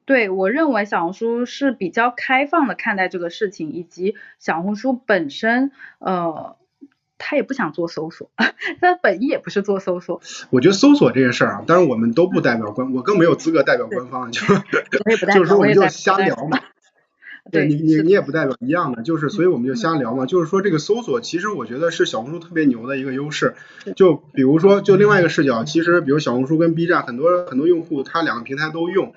[0.04, 6.56] 对我认为小红书是比较开放的看待这个事情，以及小红书本身，呃，
[7.18, 8.30] 他也不想做搜索，
[8.80, 10.20] 他本意也不是做搜索。
[10.50, 14.40] 我觉得搜索这件事儿啊，当然我们都不代表官，我更没有资格代表官方，就
[15.34, 16.58] 就是说我们就瞎聊嘛。
[17.50, 20.26] 对你你你也不代表一样的，就是所以我们就瞎聊嘛。
[20.26, 23.56] 就是说这个搜索，其实我觉得是小红书特别牛的一个优势。
[23.96, 29.12] 就比如说，就另外一个视角，其实比如小红书跟 B 站，很多很多用户他两个平台都用。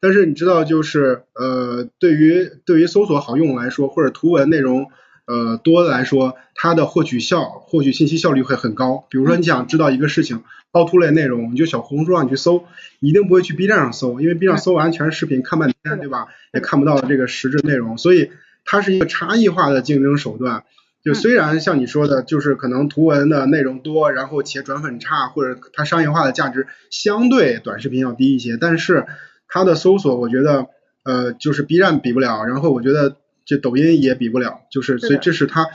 [0.00, 4.86] 但是你知道，就是呃，对于对于搜索好用来说，或者图文内容
[5.26, 9.04] 呃多来说，它的获取效获取信息效率会很高。
[9.10, 12.64] 比如说你想知道一个事情凹凸类内容，你就小红书上你去搜，
[12.98, 16.28] 一定不会去 B 站上搜，因为 B 站搜完全是视频，看半天，对吧？
[16.54, 18.30] 也看不到这个实质内容，所以
[18.64, 20.64] 它是一个差异化的竞争手段。
[21.04, 29.04] 就虽然像你说的，就是可能图文的内容多，然后且转粉差，或者它商业化的价值相对短视频要低一些，但是。
[29.50, 30.68] 它的搜索我觉得
[31.04, 35.66] 呃就是 B 站比不了，然后我觉得这抖音也比不了，就是所以这是它，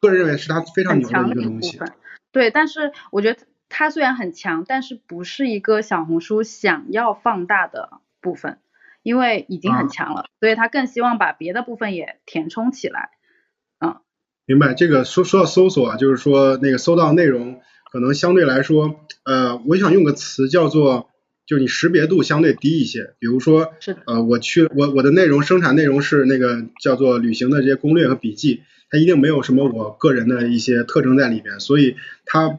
[0.00, 1.78] 个人认为是它非常牛的一个东西。
[2.32, 8.58] 对，但是我觉得它虽然很强，但是不是一个小红书想要放大的部分，
[9.02, 13.10] 因为已经很强了，所以它更希望把别的部分也填充起来。
[13.78, 14.00] 嗯，
[14.46, 14.74] 明白。
[14.74, 17.60] 这个说说到搜索，就是说那个搜到内容。
[17.90, 21.07] 可能相对来说，呃，我想用个词叫做，
[21.48, 23.14] 就是你识别度相对低一些。
[23.18, 23.72] 比如说，
[24.04, 32.58] 呃，我去我我的内容生产内容是那个叫做旅行的这些攻略和笔记，它一定没有什么我个人的一些特征在里边，所以它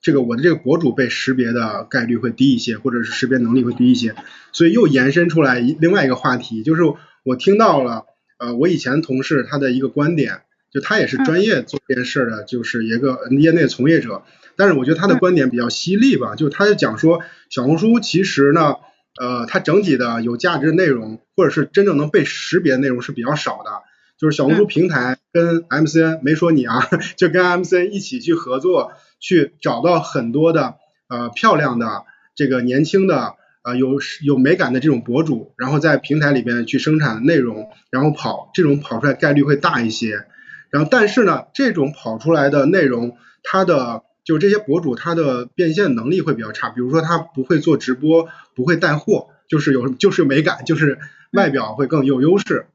[0.00, 4.14] 这个我的这个博主被识别的概率会低一些，或者是识别能力会低一些。
[4.52, 6.82] 所以又延伸出来一另外一个话题，就是
[7.22, 8.06] 我听到了，
[8.38, 10.40] 呃，我以前同事他的一个观点，
[10.72, 14.22] 就他也是专业做这件事的，就是一个业内从业者。
[14.56, 18.76] 但是我觉得他的观点比较犀利吧，就他就讲说小红书其实呢，
[19.18, 23.70] 呃，它整体的有价值的内容或者是真正能被识别的内容是比较少的，
[24.18, 30.74] 就是小红书平台跟 MCN 没说你啊， 就跟 MCN 一起去合作，去找到很多的
[31.08, 32.04] 呃漂亮的
[32.34, 40.26] 这个年轻的呃有有美感的这种博主，然后在平台里边去生产内容，然后跑这种跑出来概率会大一些，
[40.70, 50.98] 然后但是呢，这种跑出来的内容它的就这些博主，他的变现能力会比较差，比如说他不会做直播，不会带货，就是有就是美感，就是
[51.32, 52.66] 外表会更有优势。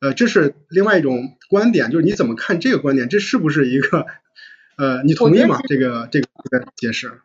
[0.00, 3.08] 呃，这是另外一种观点，就是你怎么看这个观点？
[3.08, 4.06] 这是不是一个
[4.76, 5.60] 呃，你同意吗？
[5.68, 7.20] 这个这个这个解释？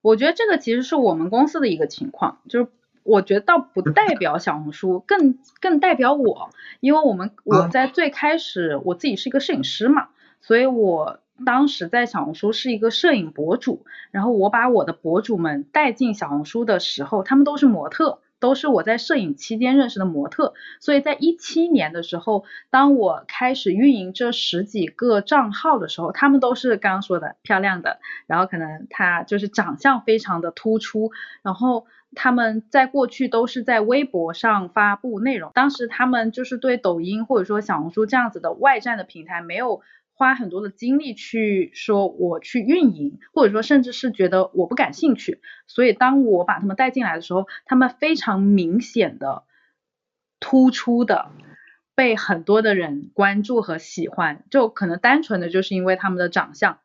[0.00, 2.68] 我觉得这个其实是我们公司的一个情况，就是
[3.04, 10.08] 我觉得倒不代表小红书，更更代表我，因为我们我在最开始我自己是一个摄影师嘛，
[10.40, 11.20] 所以我。
[11.44, 20.54] 当时在小红书是一个摄影博主，然后我把我的博主们带进小红书的时候，他们都是模特，都是我在摄影期间认识的模特。
[20.78, 31.10] 所以在一七年的时候，当我开始运营这十几个账号的时候，他们都是刚刚说的漂亮的，然后可能他就是长相非常的突出，
[31.42, 39.82] 然后他们在过去都是在微博上发布内容，当时他们就是对抖音或者说小红书这样子的外站的平台没有。
[40.16, 49.42] 花很多的精力去说我去运营，或者说甚至是觉得我不感兴趣，所以当我把他们带进来的时候，他们非常明显的
[50.38, 51.32] 突出的
[51.96, 56.78] 被很多的人关注和喜欢，就可能单纯的就是因为他们的长相，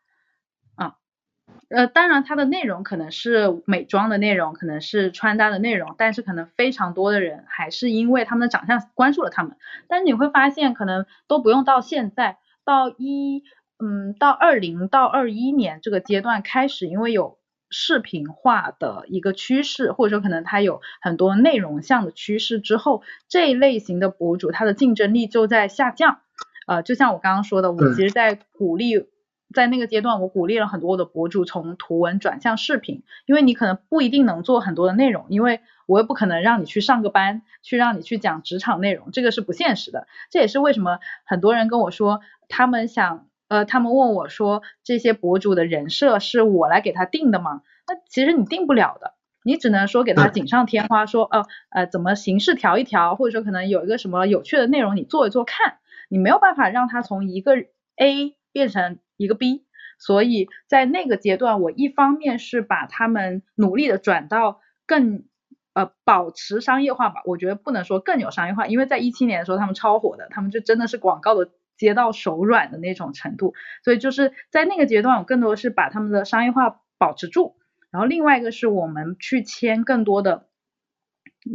[1.70, 9.56] 呃，当然它的内容可能是美妆的内容，可能是穿搭的内容，但是可能非常多的人还是因为他们的长相关注了他们，
[9.88, 12.38] 但是你会发现可能都不用到现在。
[12.66, 13.44] 到一
[13.80, 17.40] 嗯，到二零到二一年这个阶段开始，因为有
[17.72, 26.20] 视频化的一个趋势，或者说可能它有很多内容向的趋势之后，这一类型的博主它的竞争力就在下降。
[26.68, 29.08] 呃，就像我刚刚说的，我其实在鼓励，
[29.54, 40.08] 在那个阶段我鼓励了很多的博主从图文转向视频，因为你可能不一定能做很多的内容，因为我也不可能让你去上个班，去让你去讲职场内容，这个是不现实的。
[40.30, 42.22] 这也是为什么很多人跟我说。
[42.52, 47.62] 他们想，呃，他们问我说，这些博主的人设是我来给他定的吗？
[47.88, 55.78] 那其实你定不了的，你只能说给他锦上添花，说，呃，呃，怎么形式调一调，或者说可能有一个什么有趣的内容你做一做看，
[56.10, 57.54] 你没有办法让他从一个
[57.98, 59.66] A 变成一个 B，
[60.00, 65.26] 所以在那个阶段，我一方面是把他们努力的转到更，
[65.74, 71.52] 呃，保持商业化吧，我觉得不能说更有商业化，因为在一七年的时候他们超火的，他们就真的是广告的。
[71.80, 73.54] 接到手软的那种程度，
[73.86, 77.56] 所以就是在那个阶段，我更多是把他们的商业化保持住，
[77.90, 80.48] 然后另外一个是我们去签更多的，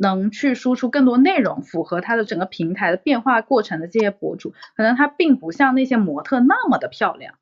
[0.01, 7.35] 能去输出更多内容，符合他的整个平台的变化过程的这些博主，可能他并不像那些模特那么的漂亮，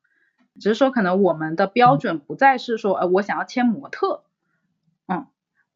[0.59, 4.23] 只是说可能我们的标准不再是说，呃，我想要签模特。
[5.07, 5.27] 嗯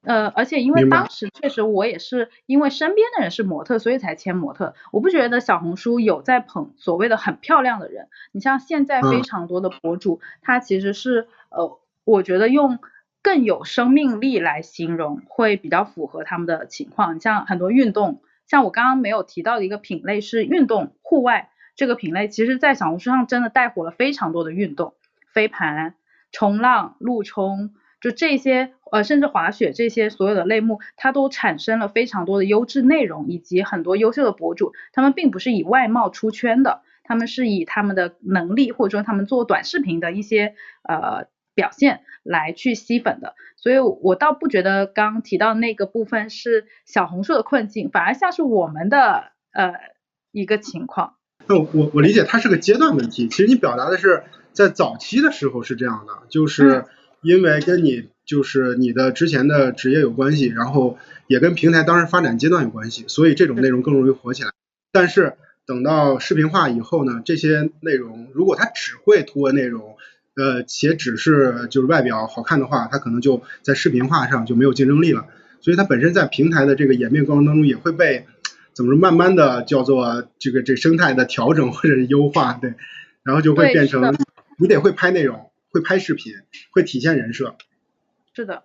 [0.04, 4.74] 呃，而且因为当时确实我也是因为身边的人是模特，所以才签模特。
[4.94, 8.08] 我不觉得小红书有在捧所谓的很漂亮的人。
[8.32, 12.80] 你像现在非常多的博主，他其实是呃，我觉得用
[13.22, 17.20] 更有生命力来形容会比较符合他们的情况。
[17.20, 24.96] 像很多运动，像我刚刚没有提到的一个品类是运动户外这个品类，其实在小红书上真的带火了非常多的运动，
[25.32, 25.96] 飞盘、
[26.34, 27.74] 冲浪、陆冲。
[28.00, 34.74] 就这些，呃，甚至滑雪这些所有的类目，它都产生了非常多的优质内容，以及很多优秀的博主。
[34.94, 49.74] 他们并不是以外貌出圈的，他们是以他们的能力，或者说他们做短视频的一些呃表现来去吸粉的，所以我倒不觉得刚提到那个部分是小红书的困境，反而像是我们的呃
[50.32, 51.16] 一个情况。
[51.49, 56.83] 那我我理解它是个阶段问题，其实你表达的是在早期的时候是这样的，就是
[57.21, 64.49] 因为跟你就是你的之前的职业有关系，然后也跟平台当时发展阶段有关系，所以这种内容更容易火起来。
[64.91, 69.95] 但是等到视频化以后呢，这些内容如果它只会图文内容，
[70.36, 75.25] 呃，且只是就是外表好看的话，它可能就在视频化上就没有竞争力了。
[75.62, 78.25] 所以它本身在平台的这个演变过程当中也会被。
[78.78, 79.00] 怎么说？
[79.00, 82.76] 慢慢的叫做这个这生态的调整或者是优化，对，
[83.24, 84.16] 然后就会变成
[84.60, 86.34] 你得会拍内容，会拍视频，
[86.70, 87.56] 会体现人设。
[88.36, 88.62] 是的，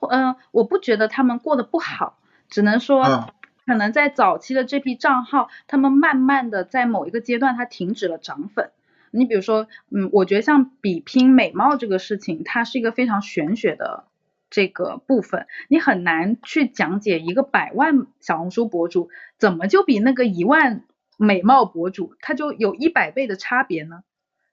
[0.00, 2.18] 嗯，我不觉得他们过得不好，
[2.50, 3.32] 只能说
[3.64, 8.70] 可能在早期的这批账号，他们慢慢的在某一个阶段，它停止了涨粉。
[9.10, 14.04] 你比如说，嗯，我觉得像比拼美貌这个事情，它是一个非常玄学的。
[14.50, 19.08] 这个部分你很难去讲解一个百万小红书博主
[19.44, 20.84] 怎么就比那个一万
[21.18, 24.02] 美貌博主他就有一百倍的差别呢？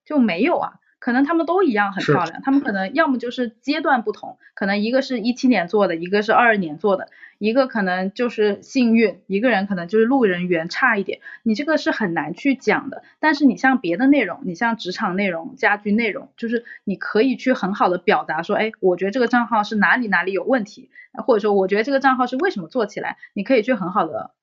[0.04, 0.74] 就没有啊。
[1.00, 7.08] 可能他们都一样很漂亮，他们可能要么就是阶段不同，可能一个是一七年做的，一个是二二年做的，
[7.40, 13.02] 一个可能就是幸运，一个人可能就是路人缘差一点，你这个是很难去讲的。
[13.22, 20.92] 但是你像别的内容，你像职场内容、家居内容，就是你可以去很好的表达说，哎，我觉得这个账号是哪里哪里有问题，
[21.26, 24.34] 或者说我觉得这个账号是为什么做起来，你可以去很好的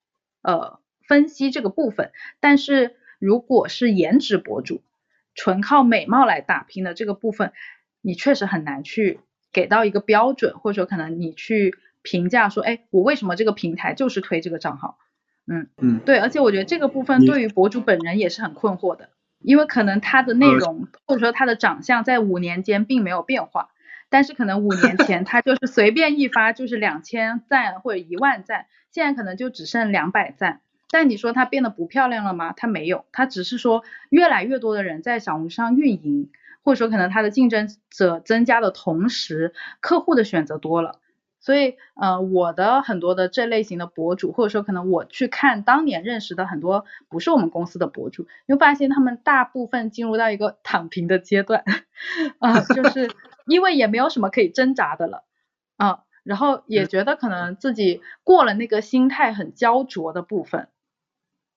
[0.42, 2.12] 呃分析这个部分。
[2.40, 4.82] 但是如果是颜值博主，
[5.34, 7.52] 纯靠美貌来打拼的这个部分，
[8.00, 9.20] 你确实很难去
[9.52, 14.98] 给到一个标准，或者说可能你去评价说，哎，我为什么这个平台就是推这个账号？
[15.46, 19.08] 嗯嗯，对，而且我觉得这个部分对于博主本人也是很困惑的，
[19.40, 23.70] 因为可能他的内容或者说他的长相在五年间并没有变化，
[24.10, 28.66] 但是可能五年前他就是随便一发就是两千赞或者一万赞，
[28.98, 30.60] 现在可能就只剩两百赞。
[30.90, 32.52] 但你说它变得不漂亮了吗？
[32.52, 36.30] 它没有，它只是说越来越多的人在小红书上运营，
[36.64, 40.98] 或者说可能它的竞争者增加的同时，客户的选择多了。
[41.38, 51.62] 所以，呃，我的很多的这类型的博主，或者说可能我去看当年认识的很多不是我们公司的博主，你会发现他们大部分进入到一个躺平的阶段，
[52.40, 53.08] 啊，就是
[53.46, 55.22] 因为也没有什么可以挣扎的了，
[55.76, 60.68] 啊，然后也觉得可能自己过了那个心态很焦灼的部分。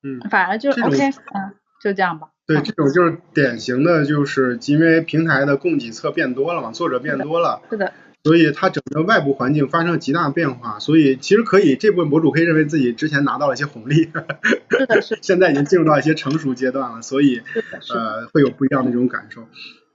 [0.02, 1.54] 嗯，反而就 OK，嗯，
[1.84, 2.30] 就这样吧。
[2.48, 7.92] 对，这种就是典型的，就是因为平台的供给侧变多了嘛，作者变多了，是的，
[8.24, 14.10] 所以它整个外部环境发生了极大变化，所以其实可以这部分博主可以认为自己之前拿到了一些红利，
[14.72, 17.42] 是的，是，现在已经进入到一些成熟阶段了，所以
[17.94, 19.48] 呃会有不一样的这种感受。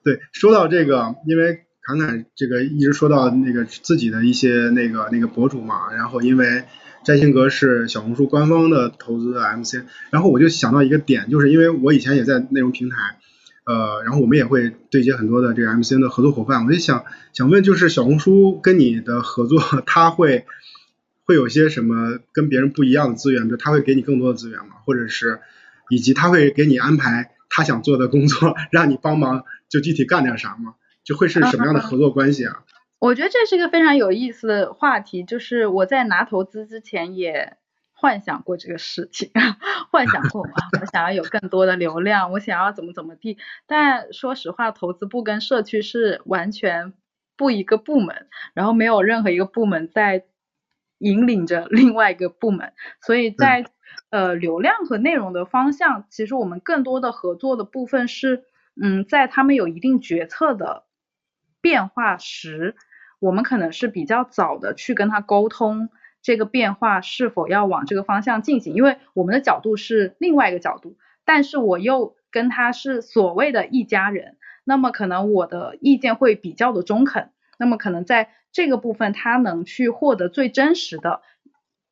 [0.04, 6.64] 对，说到这个，因为侃侃这个一直说到那个自己的一些那个那个博主嘛，然后因为。
[7.04, 12.96] 摘星阁是小红书官方的投资的 MCN，然后我就想到一个点，就是因为我以前也在内容平台，
[13.64, 20.46] 呃，然后我们也会对接很多的这个 MCN 的合作伙伴，我就想想问，就是小红书跟你的合作，他会
[21.26, 23.48] 会有些什么跟别人不一样的资源？
[23.48, 24.74] 就他会给你更多的资源吗？
[24.84, 25.38] 或者是
[25.88, 30.74] 以及他会给你安排他想做的工作， 让你帮忙就具体干点啥吗？
[31.06, 32.64] 就会是什么样的合作关系啊？
[32.98, 37.56] 我觉得这是一个非常有意思的话题，就是我在拿投资之前也
[37.92, 39.30] 幻想过这个事情，
[39.92, 43.38] 幻想过啊， 我想要有更多的流量，我想要怎么怎么地。
[43.66, 46.94] 但说实话，投资部跟社区是完全
[47.36, 50.24] 不一个部门，然后没有任何一个部门在
[50.98, 53.66] 引领着另外一个部门，所以在
[54.10, 58.44] 呃流量和内容的方向，其实我们更多的合作的部分是，
[58.80, 60.84] 嗯，在他们有一定决策的
[61.66, 62.76] 变化时。
[63.18, 65.88] 我们可能是比较早的去跟他沟通
[66.22, 81.22] 这个变化是否要往这个方向进行，因为我们的角度是另外一个角度，但是我又跟他是所谓的一家人，那么可能我的意见会比较的中肯，那么可能在这个部分他能去获得最真实的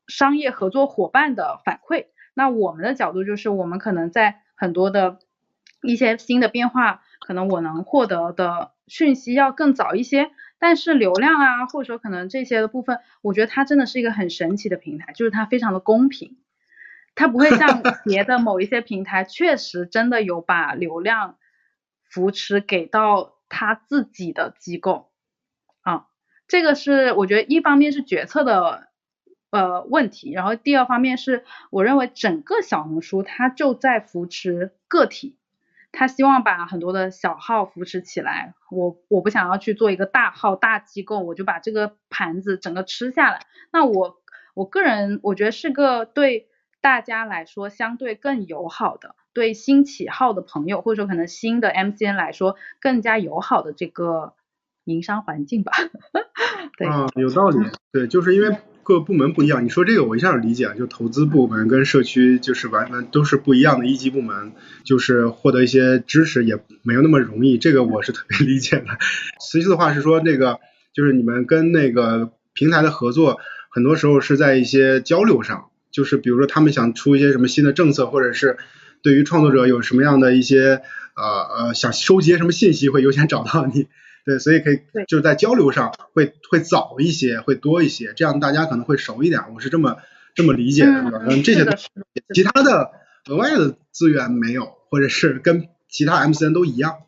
[0.07, 2.05] 商业合作伙伴的反馈，
[2.35, 5.17] 那我们的角度就是我们可能在很多的
[5.81, 10.31] 一些新的变化，可能我能获得的讯息要更早一些。
[10.57, 16.37] 但是流量啊，或者说可能这些的部分，我觉得它真的是一个很神奇的平台，就是它非常的公平，
[17.13, 21.35] 它不会像 别的某一些平台，确实真的有把流量
[22.09, 25.11] 扶持给到他自己的机构
[25.81, 26.07] 啊，
[26.47, 28.87] 这个是我觉得一方面是决策的
[29.51, 35.37] 呃问题，然后第二方面是我认为整个小红书它就在扶持个体。
[35.95, 43.39] 他希望把很多的小号扶持起来，我我不想要去做一个大号大机构，我就把这个盘子整个吃下来。
[43.71, 44.17] 那我
[44.53, 46.47] 我个人我觉得是个对
[46.81, 54.33] 大家来说相对更友好的，对新起号的朋友或者说可能新的 MCN 来说更加友好的这个
[54.83, 55.71] 营商环境吧。
[56.77, 57.57] 对，啊，有道理。
[57.91, 58.57] 对，就是因为。
[58.85, 64.51] 各部门不一样，你说这个我一下就理解了，就投资部门跟社区就是完完都是不一样的一级部门，
[64.83, 68.85] 就是获得一些支持也没有那么容易，这个我是特别 理解的。
[69.41, 70.59] 其次的话是说那个
[70.93, 73.39] 就是你们跟那个平台的合作，
[73.71, 78.57] 很多时候是在一些交流上，就是比如说他们想出一些什么新的政策，或者是
[79.01, 80.83] 对于创作者有什么样的一些
[81.15, 81.23] 呃
[81.57, 83.87] 呃想收集什么信息，会优先找到你。
[84.25, 89.53] 对，所以可以就是在交流上会会早一些，会多一些，这样大家可能会熟一点。
[89.53, 89.97] 我是这么
[90.33, 91.63] 这么理解的，嗯，这些
[92.33, 92.89] 其他的
[93.29, 97.03] 额外的资源没有，或者是跟其他 MCN 都一样。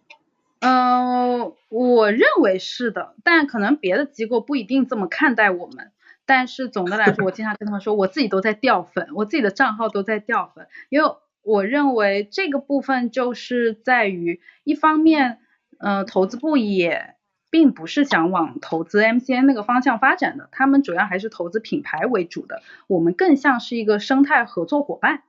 [0.60, 5.90] 嗯，我认为是的，但可能别的机构不一定这么看待我们。
[6.28, 11.10] 但是总的来说，我经常跟他们说，我自己都在掉粉，我自己的账号都在掉粉，因为
[11.42, 15.40] 我认为这个部分就是在于一方面。
[15.78, 17.16] 呃，投资部也
[17.50, 22.62] 并不是想往投资 MCN 那个方向发展的，他们主要还是投资品牌为主的。
[22.88, 25.24] 我们更像是一个生态合作伙伴。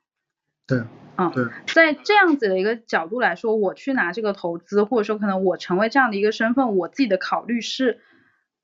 [0.66, 0.82] 对，
[1.16, 8.00] 嗯，对，在这样子的一个角度来说，我去拿这个投资，或者说可能我成为这样的一个身份，我自己的考虑是，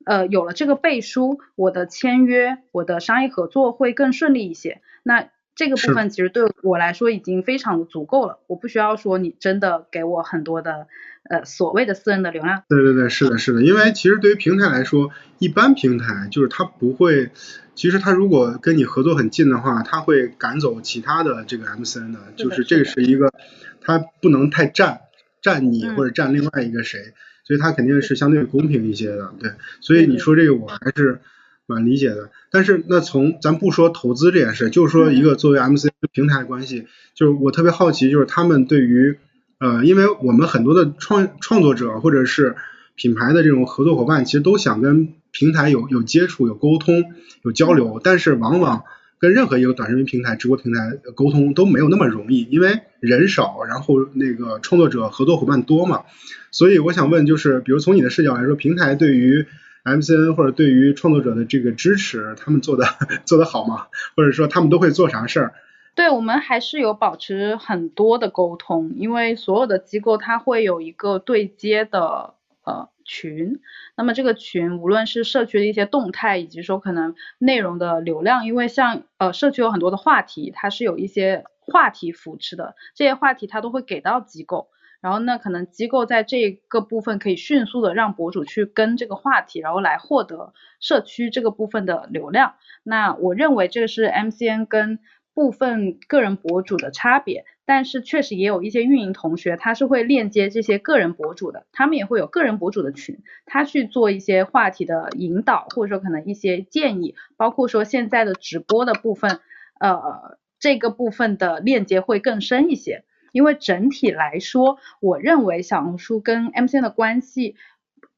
[0.05, 4.81] 呃，有了这个背书，我的签约，我的商业合作会更顺利一些。
[5.01, 10.87] 那这个部分其实对我来说已经非常的足够了，我不需要说你真的给我很多的
[11.29, 12.63] 呃所谓的私人的流量。
[12.69, 17.31] 对对对，是的，是的，因为其实对于平台来说，一般平台就是它不会，
[17.75, 23.33] 其实它如果跟你合作很近的话，它会赶走其他的这个 MCN 的，就是这个是一个，
[23.81, 25.01] 它不能太占
[25.41, 26.99] 占你或者占另外一个谁，
[27.43, 29.51] 所以它肯定是相对公平一些的，对，
[29.81, 31.19] 所以你说这个我还是。
[31.67, 39.17] 蛮理解的，但是那从咱不说投资这件事，就是说一个作为 MC 平台的关系，就是我特别好奇，就是他们对于
[39.59, 42.55] 呃，因为我们很多的创创作者或者是
[42.95, 48.83] 品牌的这种合作伙伴，其实都想跟平台有有接触、有沟通、有交流，但是往往
[49.17, 56.03] 跟任何一个短视频平台、直播平台沟通都没有那么容易，因为人少，然后那个创作者合作伙伴多嘛，
[56.51, 59.45] 所以我想问，就是比如从你的视角来说，平台对于
[59.85, 62.85] MCN 或者对于创作者的这个支持，他们做的
[63.25, 63.87] 做得好吗？
[64.17, 65.53] 或者说他们都会做啥事儿？
[65.95, 72.35] 对我们还是有保持很多的沟通，因为所有的机构它会有一个对接的
[72.65, 73.61] 呃群，
[73.95, 84.67] 那么这个群无论是社区的一些动态，以及说可能内容的流量，因为像呃社区有很多的话题，它是有一些话题扶持的，这些话题它都会给到机构。
[85.01, 92.55] 然后那可能机构在这个部分可以迅速的让博主去跟这个话题，然后来获得社区这个部分的流量。
[92.81, 94.97] 那我认为这个是 MCN 跟
[95.35, 109.41] 部分个人博主的差别，但是确实也有一些运营同学他是会链接这些个人博主的，他们也会有个人博主的群，他去做一些话题的引导，或者说可能一些建议，包括说现在的直播的部分，
[109.79, 113.03] 呃，这个部分的链接会更深一些。
[113.33, 117.57] 因为整体来说，我认为小红书跟 MCN 的关系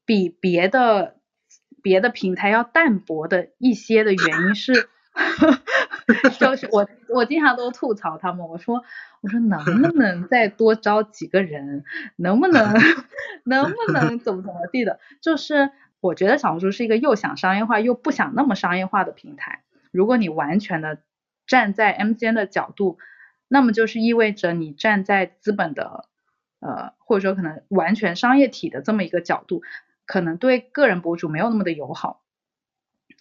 [0.06, 1.16] 比别的
[1.82, 4.88] 别的平台要淡薄的一些的原因是，
[6.40, 8.82] 就是我我经常都吐槽他们，我说
[9.20, 11.84] 我说能不能再多招几个人，
[12.16, 12.74] 能不能
[13.44, 20.98] 能不能怎么怎么地的，就是我觉得小红书是一个又想商业化又不想那么商业化的平台，如果你完全的
[21.46, 22.98] 站在 MCN 的角度。
[23.50, 26.04] 那么就是意味着你站在资本的，
[26.60, 29.62] 呃，或者说可能完全商业体的这么一个角度，
[30.04, 32.20] 可能对个人博主没有那么的友好。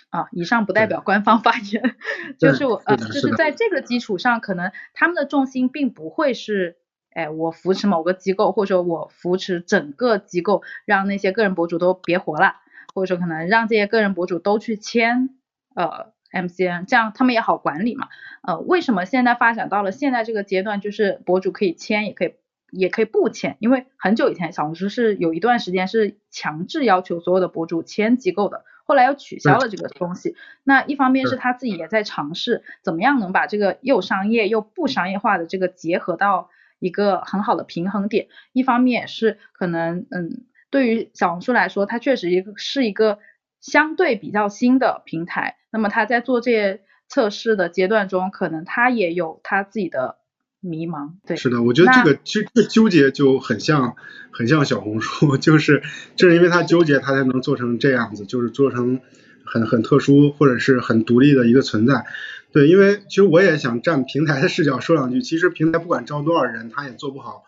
[0.10, 1.96] 啊，以上不代表官方发言，
[2.40, 6.78] 就是我呃，就是在这个基础上，可能他们的重心并不会是，
[7.12, 12.56] 哎，我扶持某个机构，或者说我扶持整个机构，让那些个人博主都别活了，
[12.94, 15.30] 或者说可能让这些个人博主都去签，
[15.76, 16.14] 呃。
[16.30, 18.10] MCN 这样他们也好管理嘛，
[18.44, 22.34] 呃，为什么现在发展到了现在这个阶段，就是博主可以签，也可以
[22.70, 30.36] 也可以不签，因为很久以前小红书是有一段时间是强制要求所有的博主签机构的，后来又取消了这个东西。
[30.64, 43.20] 那一方面是他自己也在尝试怎么样能把这个又商业又不商业化的这个结合到一个很好的平衡点，一方面也是可能嗯，对于小红书来说，它确实一个是一个。
[43.60, 50.20] 相对比较新的平台，那么他在做这些测试的阶段中，可能他也有他自己的
[50.60, 51.12] 迷茫。
[51.26, 53.96] 对，是的，我觉得这个这这纠结就很像
[54.32, 55.84] 很像小红书， 就是
[56.16, 59.00] 正是因为他纠结，他才能做成这样子，就是做成
[59.46, 62.06] 很很特殊或者是很独立的一个存在。
[62.52, 67.44] 对，因为其实我也想站平台的视角说两句，其实平台不管招多少人，他也做不好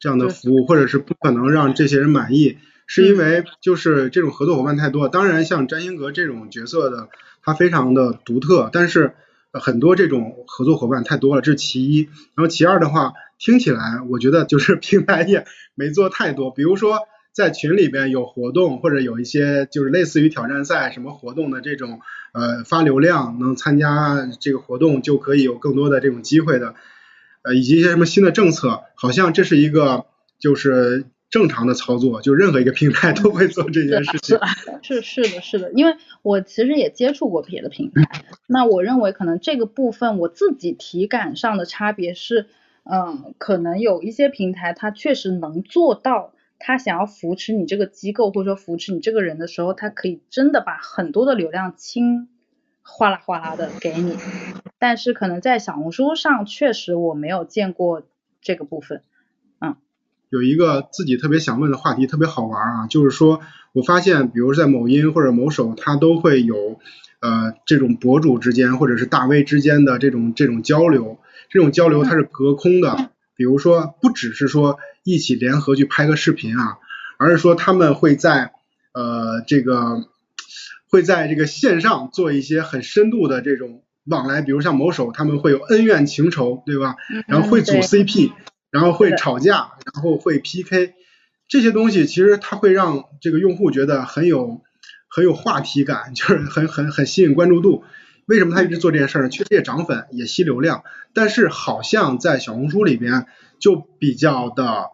[0.00, 5.08] 这样的服务，或者是不可能让这些人满意，是因为就是这种合作伙伴太多。
[5.08, 7.08] 当然，像占星阁这种角色的，
[7.42, 9.14] 他非常的独特，但是。
[9.60, 12.08] 很多这种合作伙伴太多了，这是其一。
[12.34, 15.44] 然后其二的话，听起来我觉得就是平台也
[15.74, 16.50] 没做太多。
[16.54, 17.00] 比如说
[17.32, 22.00] 在群里边有活动，或者有一些就是类似于挑战赛什么活动的这种
[22.32, 26.74] 呃发流量，能参加这个活动就可以有更多的这种机会的，
[27.42, 30.06] 呃以及一些什么新的政策，好像这是一个
[30.38, 31.06] 就是。
[31.30, 34.38] 正常的操作，就任何一个平台都会做这件事情。
[34.82, 42.46] 是是的，是的，因为我其实也接触过别的平台，那我认为可能这个部分我自己体感上的差别是，
[42.84, 52.28] 嗯，可能有一些平台它确实能做到，它想要扶持你这个机构或者说扶持你这个人的时候，它可以真的把很多的流量清
[52.82, 54.16] 哗啦哗啦的给你，
[54.78, 58.02] 但是可能在小红书上确实我没有见过
[58.40, 59.02] 这个部分。
[60.30, 63.40] 有一个自己特别想问的话题，特别好玩啊，就是说
[63.72, 66.78] 我发现，比如在某音或者某手，它都会有
[67.20, 71.18] 呃这种博主之间或者是大 V 之间的这种这种交流，
[71.48, 76.78] 这种交流它是隔空的，比如说不只是说一起联合去拍个视频啊，
[77.18, 78.52] 而是说他们会在
[78.92, 80.04] 呃这个
[80.90, 86.96] 会在这个线上做一些很深度的这种往来，比如像某手他们会有恩怨情仇，对吧？
[87.26, 88.32] 然后会组 CP。
[88.70, 90.94] 然后会吵架，然后会 PK，
[91.48, 94.60] 这些东西其实它会让这个用户觉得很有
[95.08, 97.84] 很有话题感，就是 很很很吸引关注度。
[98.26, 99.30] 为什么他一直做这件事儿呢？
[99.30, 103.24] 确实也涨粉，也吸流量，但是好像在小红书里边
[103.58, 104.84] 就比较的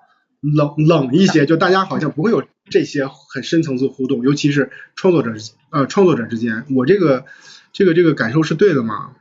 [0.40, 5.32] 冷冷一些，就大家好像不会有这些很深层次互动，尤其是创作者
[5.70, 6.64] 呃创作者之间。
[6.76, 7.24] 我这个
[7.72, 9.16] 这个这个感受是对的吗？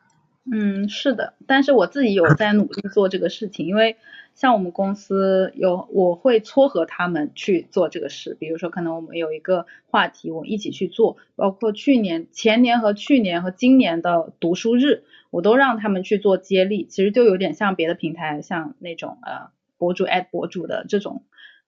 [0.52, 3.98] 嗯，是的，但是我自己有在努力做这个事情，因为。
[4.36, 8.36] 像我们公司有，我会撮合他们去做这个事。
[8.40, 11.18] 比如说，可能我们有一个话题，我们一起去做。
[11.36, 16.86] 包括去年、前年和去年和今年的读书日，我都让他们去做接力。
[16.86, 21.24] 其实就有点像别的平台，像那种呃博主 at 博主的这种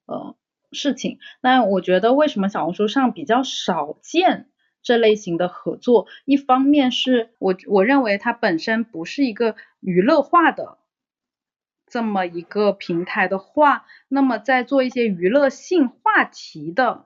[0.07, 0.35] 呃
[0.71, 1.19] 事情。
[1.41, 4.49] 那我觉得为什么小红书上比较少见
[4.81, 6.07] 这类型的合作？
[6.25, 10.79] 一方面是我我认为它本身不是一个娱乐化的。
[11.95, 17.05] 这么一个平台的话，那么在做一些娱乐性话题的，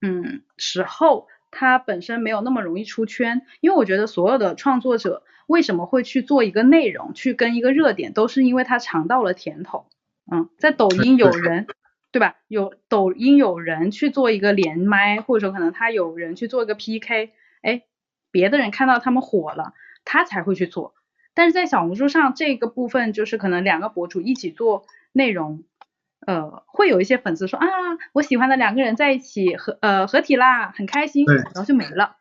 [0.00, 3.42] 嗯时候，它本身没有那么容易出圈。
[3.60, 9.86] 因为我觉得所有的创作者为什么会去做一个内容，去跟一个热点，都是因为他尝到了甜头。
[10.30, 11.66] 嗯，在抖音有人，
[12.12, 12.36] 对吧？
[12.46, 17.82] 有抖音有人去做一个连麦，或者说可能他有人去做一个 PK，哎，
[18.30, 20.94] 别的人看到他们火了，他才会去做。
[21.34, 25.64] 但是在小红书上这个部分，就是可能两个博主一起做内容，
[26.26, 27.66] 呃，会有一些粉丝说啊，
[28.12, 32.16] 我喜欢的两个人在一起合呃合体啦，很开心，然后就没了，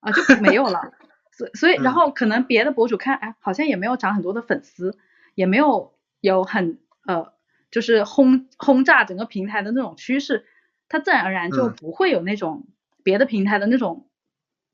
[0.00, 0.92] 啊就没有了，
[1.30, 4.98] 所所以然后可能别的博主看，哎，好像也没有涨很多的粉丝，
[5.34, 7.32] 也没有有很呃
[7.70, 10.44] 就是轰轰炸整个平台的那种趋势，
[10.88, 12.66] 它自然而然就不会有那种
[13.04, 14.08] 别的平台的那种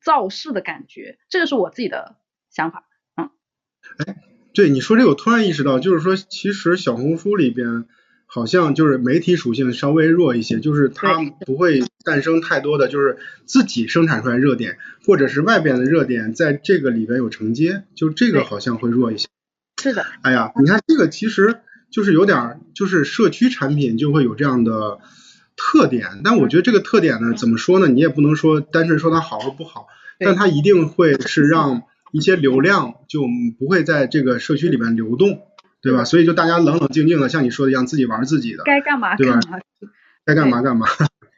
[0.01, 2.17] 造势的感觉，这个是我自己的
[2.49, 2.88] 想法。
[3.99, 4.17] 哎，
[4.53, 7.87] 对你说这个，我突然意识到，就是说，其实小红书里边
[8.27, 19.27] 好像就是媒体属性稍微弱一些，就是它不会诞生太多的就是自己生产出来热点，或者是外边的热点在这个里边有承接，就这个好像会弱一些。
[19.83, 20.07] 是的。
[20.23, 21.59] 哎呀，你看这个其实
[21.91, 24.99] 就是有点，就是社区产品就会有这样的
[25.57, 27.89] 特点，但我觉得这个特点呢，怎么说呢？
[27.89, 29.87] 你也不能说单纯说它好或不好，
[30.21, 31.83] 但它一定会是让。
[32.11, 33.23] 一些流量就
[33.59, 35.43] 不会在这个社区里面流动，
[35.83, 36.05] 对吧？
[36.05, 39.41] 所以就大家冷冷静静的，像你说的一样，自己玩自己的，该干嘛干嘛，
[40.25, 40.87] 该干嘛干嘛。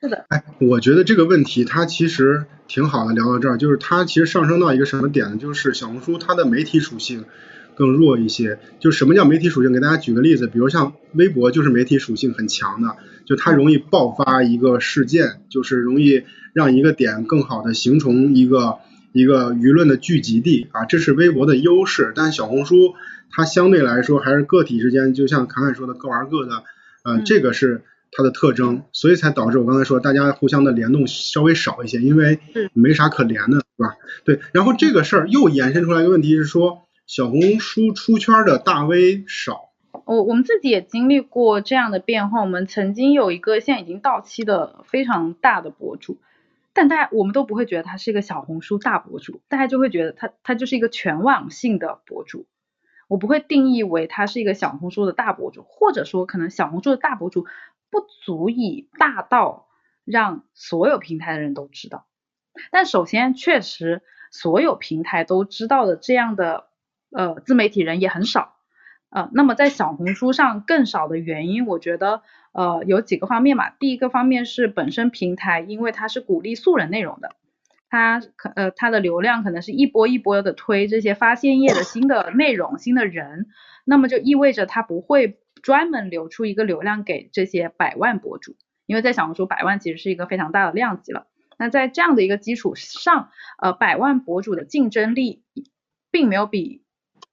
[0.00, 0.24] 是的。
[0.28, 3.12] 哎，我觉得这个问题它其实挺好的。
[3.12, 5.36] 聊到这儿，就是它其实上升到一个什么点呢？
[5.36, 7.24] 就是小红书它的媒体属性
[7.74, 8.58] 更弱一些。
[8.78, 9.72] 就什么叫媒体属性？
[9.72, 12.96] 给大家举个例子，比如像微博就是媒体属性很强的，
[13.26, 16.22] 就它容易爆发一个事件，就是容易
[16.54, 18.78] 让一个点更好的形成一个。
[19.12, 22.94] 一个舆论的聚集地啊，这是微博的优势，但小红书
[23.30, 26.64] 它相对来说还是个体之间，就像侃侃说的各玩各的，
[27.04, 32.40] 呃，这个是它的特征，所以才导致我刚才说大家互相的联动稍微少一些，因为
[32.72, 33.94] 没啥可连的，是吧？
[34.24, 39.70] 对，然后这个事儿又延伸出来一个问题是说，小红书出圈的大 V 少，
[40.04, 42.40] 我我们自己也经历过这样的变化。
[42.40, 46.18] 我们曾经有一个现在已经到期的非常大的博主，
[46.72, 52.46] 但大家我们都不会觉得他是一个小红书大博主，大家就会觉得他他就是一个全网性的博主。
[53.08, 57.44] 我不会定义为他是一个小红书的大博主，或者说可能小红书的大博主
[57.90, 59.66] 不足以大到
[60.04, 62.06] 让所有平台的人都知道。
[62.70, 66.68] 但首先，确实所有平台都知道的这样的
[67.10, 68.54] 呃自媒体人也很少。
[69.10, 73.68] 呃，那么在小红书上更少的原因，我觉得呃有几个方面嘛。
[73.70, 77.34] 第一个方面是本身平台，因为它是鼓励素人内容的，
[77.88, 83.48] 它可呃它的流量可能是一波一波的推这些发现页的新的内容、新的人，
[83.84, 88.54] 那么就意味着它不会专门留出一个流量给这些百万博主，
[88.86, 91.26] 因为在小红书百万其实是一个非常大的量级了。
[91.58, 93.30] 那在这样的一个基础上，
[93.60, 95.42] 呃百万博主的竞争力
[96.12, 96.84] 并没有比。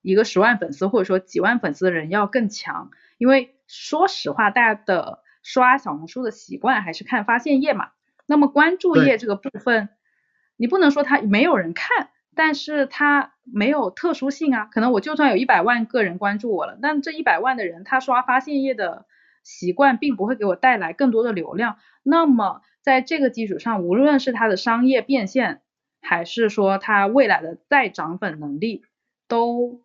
[0.07, 7.89] 一个十万粉丝或者说几万粉丝的人要更强，因为说实话，大家的刷小红书的习惯还是看发现页嘛。
[8.25, 9.89] 那么关注页这个部分，
[10.55, 14.69] 你不能说它没有人看，但是它没有特殊性啊。
[14.71, 19.05] 可能我就算有一百万个人关注我了，但这一百万的人他刷发现页的
[19.43, 21.79] 习惯并不会给我带来更多的流量。
[22.01, 25.59] 那么在这个基础上，无论是它的商业变现，
[25.99, 28.85] 还是说它未来的再涨粉能力，
[29.27, 29.81] 都。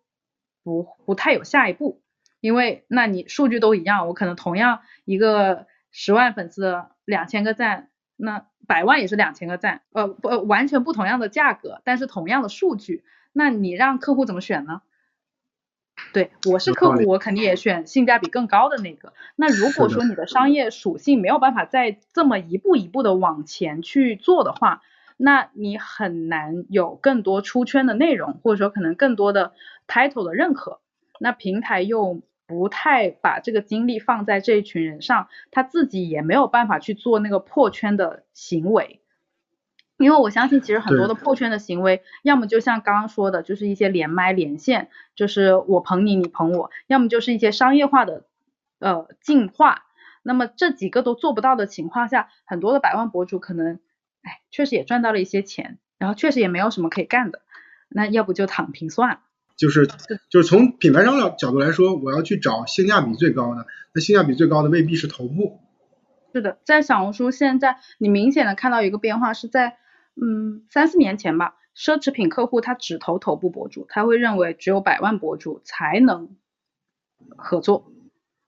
[0.63, 2.01] 不不太有下一步，
[2.39, 13.03] 因为那你数据都一样，我可能同样一个十万粉丝两千个赞，那百万也是两千个赞，呃不呃完全不同样的价格，但是同样的数据，
[13.33, 14.81] 那你让客户怎么选呢？
[16.11, 19.13] 对我是客户，我肯定也选性价比更高的那个。
[19.35, 24.81] 那如果说你的商业属性没有办法再这么一步一步的往前去做的话，
[25.17, 29.53] 那你很难有更多出圈的内容，或者说可能更多的。
[29.87, 30.79] Title 的认可，
[31.19, 39.01] 那平台又不太把这个精力放在这一群人上，他自己也没有办法去做那个破圈的行为，
[39.97, 48.25] 因为我相信其实很多的破圈的行为，要么就像刚刚说的，就是一些连麦连线，就是我捧你，你捧我，要么就是一些商业化的
[48.79, 49.85] 呃进化，
[50.21, 53.79] 那么这几个都做不到的情况下，很多的百万博主可能，
[54.21, 57.41] 哎，确实也赚到了一些钱，然后确实也没有什么可以干的，
[57.87, 59.19] 那要不就躺平算了。
[59.55, 59.87] 就是
[60.29, 65.59] 就是从品牌商的角度来说，我要去找性价比最高的，那性价比最高的未必是头部。
[66.33, 69.77] 是的，在小红书现在你明显的看到一个变化是在，
[70.19, 76.35] 嗯，三四年前吧，奢侈品客户他只投头部博主，他会认为只有百万博主才能
[77.37, 77.91] 合作，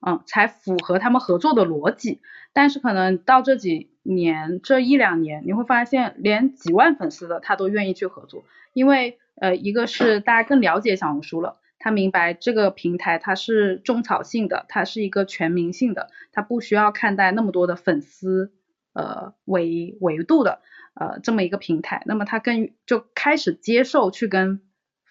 [0.06, 2.22] 嗯，才符合他们合作的逻辑。
[2.51, 8.43] 但是可能到这几年这一两年，你会发现连几万粉丝的他都愿意去合作，
[8.74, 9.20] 因为。
[9.39, 18.53] 呃，一个是大家更了解小红书了，他明白这个平台它是种草性的，它是一个全民性的，它不需要看待那么多的粉丝
[18.93, 20.61] 呃维维度的
[20.93, 24.61] 呃这么一个平台，那么他更就开始接受去跟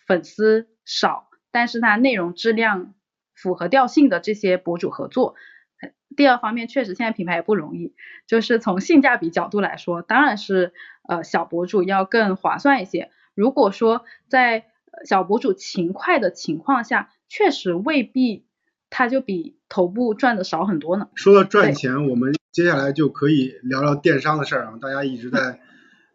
[0.06, 2.94] 粉丝少，但是它内容质量
[3.34, 5.34] 符合调性的这些博主合作。
[6.16, 7.94] 第二方面，确实现在品牌也不容易，
[8.26, 10.72] 就是从性价比角度来说，当然是
[11.08, 13.10] 呃小博主要更划算一些。
[13.34, 14.66] 如果说在
[15.04, 18.44] 小博主勤快的情况下，确实未必
[18.90, 21.08] 他就比头部赚的少很多呢。
[21.16, 24.74] 说到赚钱，我们接下来就可以聊聊电商的事儿啊。
[24.80, 25.58] 大家一直在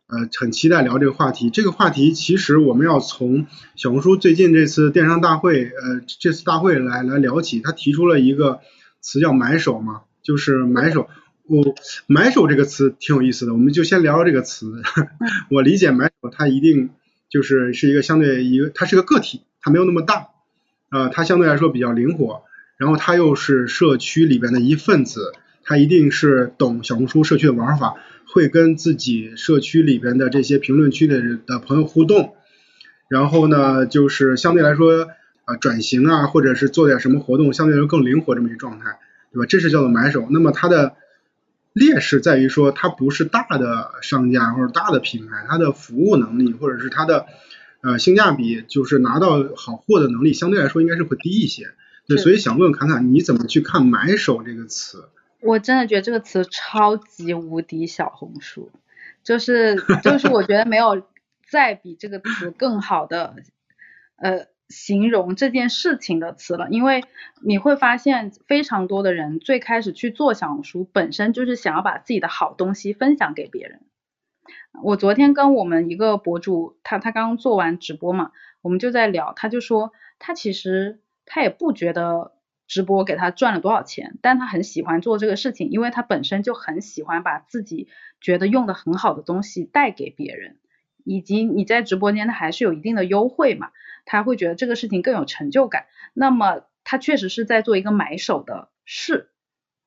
[0.08, 1.50] 呃很期待聊这个话题。
[1.50, 7.60] 这个话题其实我们要从小红书最近这次电商大会呃这次大会来来聊起。
[7.60, 8.62] 他提出了一个
[9.02, 11.10] 词叫买手嘛，就是买手。
[11.44, 11.76] 我
[12.08, 14.72] 买手这个词挺有意思的，我们就先聊聊这个词。
[15.52, 16.92] 我理解买手，他一定。
[17.30, 20.30] 就是是一个相对一个，它是个个体，它没有那么大，
[20.90, 22.44] 呃，它相对来说比较灵活，
[22.78, 27.96] 然后它又是社区里边的一份子，它一定是懂小红书社区的玩法，
[28.28, 32.36] 会跟自己社区里边的这些评论区的人的朋友互动，
[33.08, 35.08] 然后呢，就是相对来说
[35.46, 38.98] 啊转型啊，或者是做点什么活动，相对来说更灵活这么一状态，
[39.32, 39.46] 对吧？
[39.48, 40.96] 这是叫做买手，那么它的。
[41.74, 47.28] 劣势在于说，它不是大的商家或者大的品牌，它的服务能力或者是它的
[47.82, 51.72] 呃性价比，就是拿到好货的能力，相对来说应该是会低一些。
[52.08, 55.10] 对，所以想问侃侃，你怎么去看“买手”这个词？
[55.42, 58.72] 我真的觉得这个词超级无敌小红书，
[59.24, 61.04] 就是就是我觉得没有
[61.50, 63.36] 再比这个词更好的
[64.18, 64.48] 呃。
[64.70, 67.04] 形容这件事情的词了，因为
[67.44, 73.82] 你会发现非常多的人最开始去做小红书，本身就是想要把自己的好东西分享给别人。
[74.84, 82.34] 我昨天跟我们一个博主，他他刚做完直播嘛，我们就在聊，他就说他其实他也不觉得
[82.68, 87.88] 直播给他赚了多少钱，但他很喜欢做这个事情，因为他本身就很喜欢把自己
[88.22, 90.58] 觉得用的很好的东西带给别人，
[91.04, 93.72] 以及你在直播间他还是有一定的优惠嘛，
[94.10, 95.86] 他会觉得这个事情更有成就感。
[96.14, 99.30] 那么他确实是在做一个买手的事。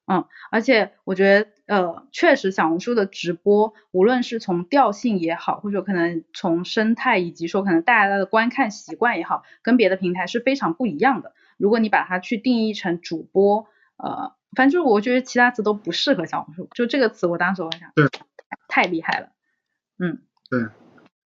[0.06, 11.34] 嗯，而且我觉得，呃，确实小红书的直播，无论是从调性也好，或者说可能从生态，以及说可能大家的观看习惯也好，跟别的平台是非常不一样的。
[11.56, 18.06] 如果你把它去定义成主播，呃，反正我觉得其他词都不适合小红书，就这个词，我当时我想，对，
[18.66, 19.28] 太厉害了，
[19.98, 20.18] 嗯，
[20.50, 20.66] 对，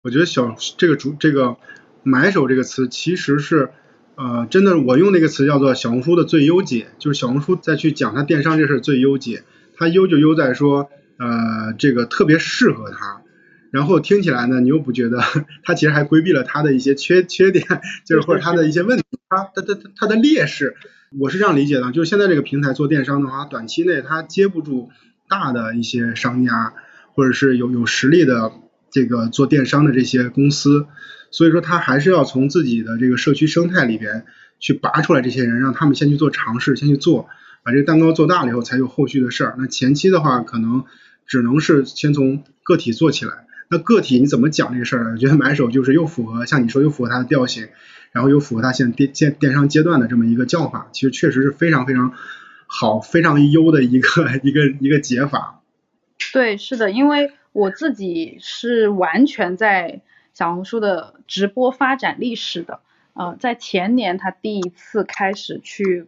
[0.01, 1.57] 我觉得小这个主这个
[2.04, 3.70] 买手这个词其实是。
[4.16, 9.41] 呃，真的，我用那个词叫做小红书的最优解，就是小红书再去讲它电商这事最优解。
[9.76, 10.88] 它优就优在说，
[11.18, 13.24] 呃，这个特别适合它。
[13.72, 15.20] 然后听起来呢，你又不觉得
[15.64, 17.66] 它其实还规避了它的一些缺缺点，
[18.06, 20.76] 就是或者它的一些问题，它它它它的劣势。
[21.20, 24.91] 我是这样理解的，就是现在这个平台做电商的话，短期内它接不住
[25.28, 26.76] 大的一些商家，
[27.16, 28.51] 或者是有有实力的
[28.91, 30.86] 这个做电商的这些公司。
[31.34, 34.23] 所以说，他还是要从自己的这个社区生态里边
[34.59, 37.27] 去拔出来这些人，让他们先去做尝试，先去做，
[37.63, 39.55] 把这个蛋糕做大了以后，才有后续的事儿。
[39.57, 40.86] 那前期的话，可能
[41.25, 43.47] 只能是先从个体做起来。
[43.67, 45.09] 那个体你怎么讲这个事儿呢？
[45.13, 47.67] 我觉得买手就是又符合像你说，又符合它的调性，
[48.11, 52.13] 然后又符合它现在电电电商阶段的这么一个叫法，其实确实是非常非常
[52.67, 55.63] 好、非常优的一个一个一个解法。
[56.31, 60.03] 对，是的，因为我自己是完全在。
[60.34, 62.81] 小红书的直播发展历史的，
[63.13, 66.07] 呃，在前年它第一次开始去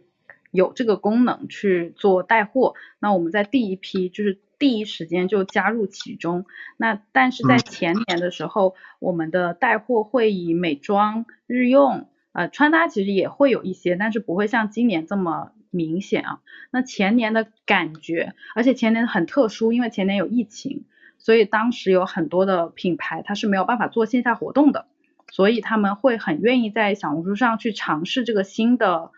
[0.50, 6.44] 有这个功能去做带货，那我们在第一批就是第一时间就加入其中。
[6.76, 16.40] 那但是在前年的时候，我们的带货会以美妆、日用、呃穿搭其实也会有一些，但是不会像今年这么明显啊。
[16.70, 20.84] 那前年的感觉，而且前年很特殊，因为前年有疫情。
[21.26, 24.86] 所以当时有很多的品牌，它是没有办法做线下活动的，
[25.32, 29.10] 所以他们会很愿意在小红书上去尝试这个新的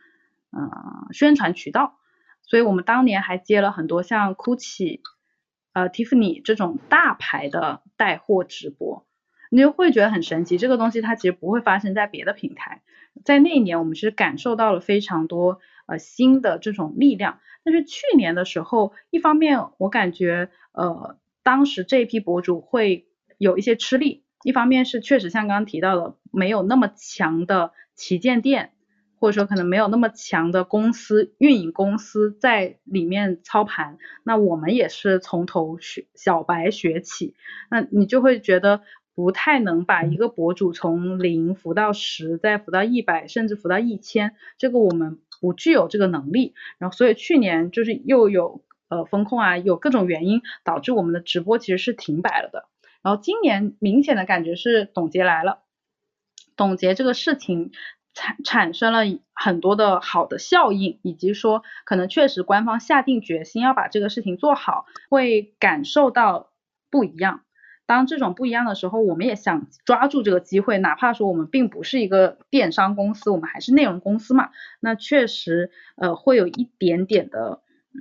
[0.50, 1.98] 嗯宣传渠道。
[2.40, 5.00] 所以我们当年还接了很多像 GUCCI、
[5.74, 9.04] 呃 Tiffany 这种大牌的带货直播，
[9.50, 10.56] 你就会觉得很神奇。
[10.56, 12.80] 这个东西它其实不会发生在别的平台，
[13.22, 17.38] 在那一年我们是感受到了非常多呃新的这种力量。
[17.64, 21.18] 但是去年的时候，一方面我感觉呃。
[21.48, 23.06] 当时这一批博主会
[23.38, 28.72] 有一些吃力，一方面是确实像刚刚提到的，没有那么强的旗舰店，
[29.18, 37.34] 或者说可能没有那么强的公司运营公司在里面操盘，那我们也是从头学小白学起，
[37.70, 38.82] 那你就会觉得
[39.14, 48.62] 不太能把一个博主从零扶到十，再扶到一百，甚至扶到一千，这个我们不具有这个能力，然后所以去年就是又有。
[48.88, 52.68] 呃，风控啊，有各种原因导致我们的直播其实是停摆了的。
[53.02, 55.60] 然后今年明显的感觉是董洁来了，
[56.56, 57.70] 董洁这个事情
[58.12, 59.02] 产产生了
[59.34, 66.50] 很多的好的效应，以及说可能确实官方下定决心要把这个事情做好，会感受到
[66.90, 67.42] 不一样。
[67.86, 77.62] 当这种不一样的时候，我们也想抓住这个机会，哪怕说我们并不是一个电商公司，我们还是内容公司嘛，那确实呃会有一点点的。
[77.92, 77.98] 嗯，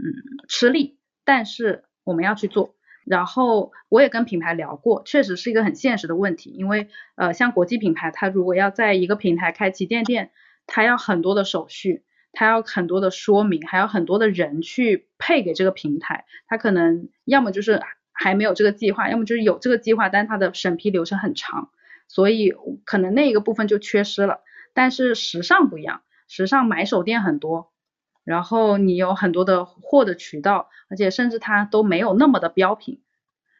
[0.48, 2.76] 吃力，但是我们要去做。
[3.06, 6.50] 然后我也跟品牌聊过，确实是一个很现实的问题。
[6.50, 10.32] 因为呃，像国际品牌，它如果要在一个平台开旗舰店，
[10.66, 16.26] 它要很多的手续，它要很多的说明，还有很多的人去配给这个平台。
[16.48, 17.82] 它可能要么就是
[18.12, 21.70] 还没有这个计划，要么就是有这个计划，但它的审批流程很长，
[22.10, 24.42] 所以可能那一个部分就缺失了。
[24.74, 27.72] 但是时尚不一样，时尚买手店很多。
[28.28, 33.00] 然后你有很多的货的渠道，而且甚至它都没有那么的标品，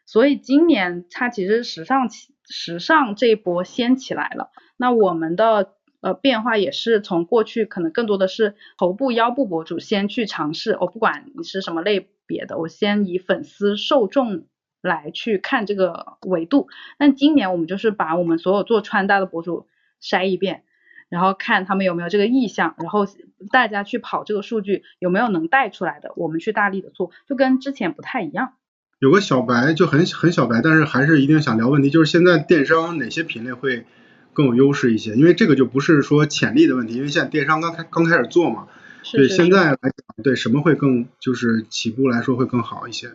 [0.04, 4.50] 所以今年它其实时尚起时尚这一波掀起来了。
[4.76, 14.44] 那我们的呃变化也是从过去可能更多的是头部腰部博主先去尝试，我不管你是什么类别的，我先以粉丝受众
[14.82, 16.68] 来去看这个维度。
[16.98, 19.66] 但今年我们就是把我们所有做穿搭的博主
[20.02, 20.64] 筛一遍。
[21.08, 23.06] 然后看他们有没有这个意向，然后
[23.50, 28.54] 大家去跑这个数据有没有能带出来的，我们去大力的做，就跟之前不太一样。
[28.98, 33.86] 有个小白就很很小白，但是还是一定想聊问题，就是现在电商哪些品类会
[34.32, 35.14] 更有优势一些？
[35.14, 38.66] 因为这个就不是说潜力的问题，因为现在电商刚开刚开始做嘛，
[39.12, 43.12] 对现在来讲，对什么会更就是起步来说会更好一些？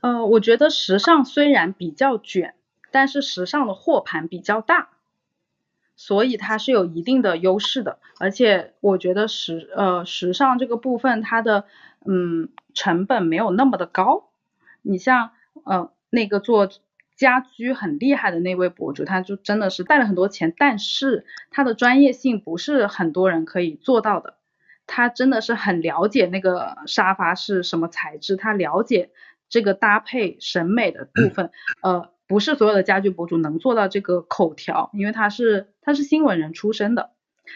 [0.00, 2.54] 呃，我觉得时尚虽然比较卷，
[2.92, 4.90] 但是时尚的货盘比较大。
[5.98, 11.64] 所以它是有一定的优势的，而且我觉得时呃时尚这个部分它的
[12.06, 14.30] 嗯成本没有那么的高。
[14.80, 15.32] 你像
[15.64, 16.70] 呃那个做
[17.16, 24.36] 家居很厉害的那位博主，他就真的是带了很多钱，但是他的专业性不是很多人可以做到的。
[24.86, 29.10] 他真的是很了解那个沙发是什么材质，他了解
[29.48, 31.50] 这个搭配审美的部分，
[31.82, 37.10] 呃，不是所有的家居博主能做到这个口条，因为他是他是新闻人出身的。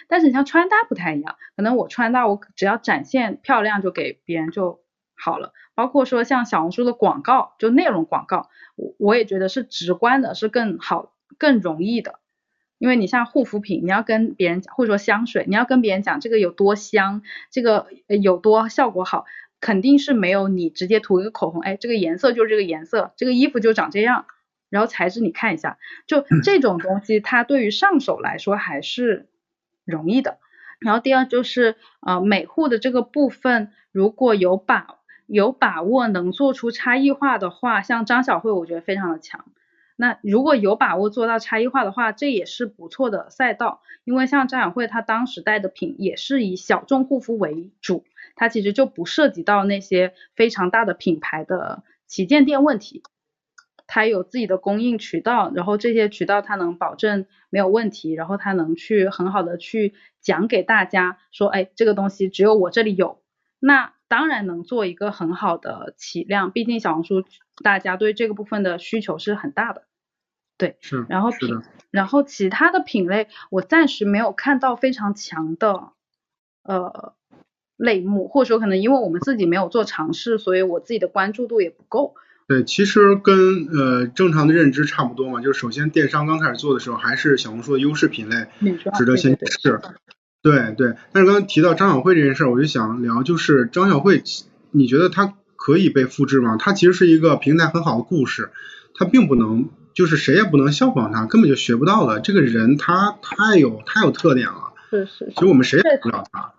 [0.08, 4.80] 但是你像穿搭不太一样，可能我穿搭我只要展现漂亮就给别人就
[5.14, 5.52] 好了。
[5.74, 12.20] 包括说像小红书的广告，就内容广告，我我也觉得是直观的，是更好更容易的。
[12.78, 19.24] 因为你像护肤品，你要跟别人讲，或者说香水，你要跟别人讲这个有多香，这个有多效果好，
[19.60, 24.24] 肯定是没有你直接涂一个口红，哎，这个颜色就是这个颜色，这个衣服就长这样，
[24.72, 29.28] 然后材质你看一下，就这种东西，它对于上手来说还是
[29.84, 30.38] 容易的。
[30.80, 34.96] 然后第二就是呃美护的这个部分，如果有把
[35.26, 39.44] 有把握能做出差异化的话，像张小慧，我觉得非常的强。
[39.94, 43.82] 那如果有把握做到差异化的话，这也是不错的赛道。
[44.04, 48.04] 因为像张小慧她当时带的品也是以小众护肤为主，
[48.36, 53.02] 它其实就不涉及到那些非常大的品牌的旗舰店问题。
[53.94, 63.20] 它有自己的供应渠道，然后这些渠道它能保证没有问题，然后它能去很好的去讲给大家说，哎，这个东西只有我这里有。
[63.60, 67.22] 那当然能做一个很好的起量，毕竟小红书
[67.62, 69.82] 大家对这个部分的需求是很大的。
[70.56, 75.92] 对，是，然后品，然后其他的品类，我暂时没有看到非常强的
[76.62, 77.12] 呃
[77.76, 82.14] 类目，或者说可能因为我们自己没有做尝试，所以我自己的关注度也不够。
[82.48, 88.46] 对，其实跟呃正常的认知差不多嘛，就是首先电商刚开始做的时候，还是小红书的优势品类，
[88.96, 89.80] 值得先试。
[90.42, 94.22] 对对，但是刚刚提到张小慧这件事儿，我就想聊，就是张小慧，
[94.70, 96.56] 你觉得她可以被复制吗？
[96.58, 98.50] 她其实是一个平台很好的故事，
[98.94, 99.70] 她并不能。
[99.94, 102.18] 就是谁也不能效仿她，根本就学不到的。
[102.18, 104.72] 这个人他太有太有特点了。
[104.88, 105.30] 是是。
[105.34, 106.54] 其实我们谁也不知道他。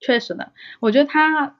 [0.00, 1.54] 确实的，我觉得他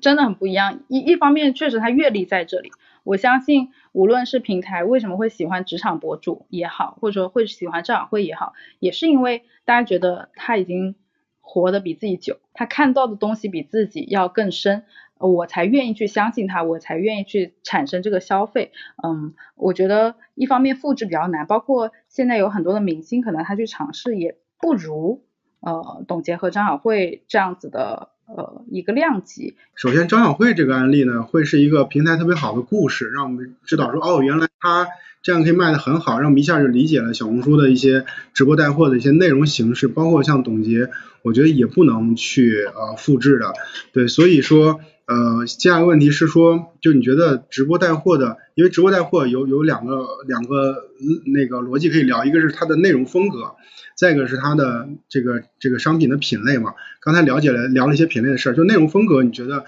[0.00, 0.80] 真的很不一样。
[0.88, 2.70] 一一方面，确实他阅历在这里。
[3.02, 10.94] 我相信，无论是平台为什么会喜欢职场博主也好，或者说会喜欢赵小慧也好，也是因为大家觉得他已经
[11.40, 14.84] 活得比自己久，他看到的东西比自己要更深。
[15.16, 18.72] 我才愿意去相信他，我才愿意去产生这个消费。
[19.02, 25.24] 嗯，我觉得一方面复制比较难，包括现在有很多的明星，可能他去尝试也不如
[25.60, 29.54] 呃董洁和张小慧这样子的呃一个量级。
[29.74, 34.86] 首先，张小慧这个案例呢，会是一个平台特别好的故事，让我们知道说哦，原来他
[35.22, 40.90] 这样可以卖的很好，让我们一下就理解了小红书的一些直播带货的一些内容形式，包括像董洁，
[41.22, 43.52] 我觉得也不能去呃复制的。
[43.92, 44.80] 对，所以说。
[45.06, 50.88] 呃，接下来问题是说，就你觉得直播带货的，因为直播带货有有两个两个
[51.26, 53.54] 那个逻辑可以聊，一个是它的内容风格，
[53.94, 56.72] 再一个是它的这个这个商品的品类嘛。
[57.00, 59.66] 刚才了解了聊了一些品类的事儿，就内容风格，你觉得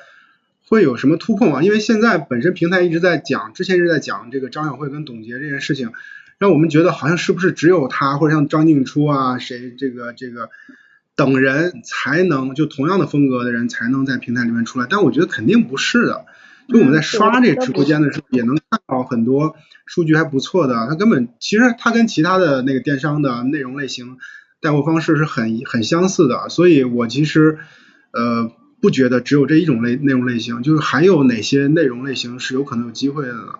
[0.68, 1.62] 会有什么突破吗？
[1.62, 5.92] 因为现在本身平台一直在讲，之前一直在讲这个张小慧跟董洁这件事情，
[6.38, 10.48] 让我们觉得好像是不是只有他或者像张静初啊谁这个这个。
[11.16, 16.26] 等人才能就同样的风格的人才能在平台里面出来，但我觉得肯定不是的。
[16.68, 19.54] 就我们在刷这直播间的时候，也能看到很多
[19.86, 20.74] 数据还不错的。
[20.88, 24.18] 它根本其实它跟其他的那个电商的内容类型
[24.60, 27.58] 带货方式是很很相似的，所以我其实
[28.12, 28.50] 呃
[28.82, 33.58] 不觉得只有这一种类内容类型，就是还有哪些内容类型是有可能有机会的呢？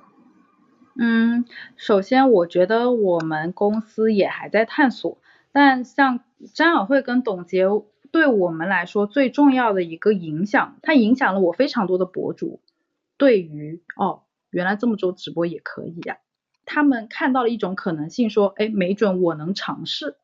[0.98, 1.44] 嗯，
[1.76, 5.18] 首先我觉得我们公司也还在探索。
[5.58, 6.20] 但像
[6.52, 7.64] 张小慧跟董洁
[8.12, 12.60] 对我们来说最重要的一个影响，它影响了我非常多的博主。
[13.16, 16.18] 对于哦，原来这么做直播也可以呀，
[16.66, 20.18] 他们看到了一种可能性，说，哎，没准我能尝试。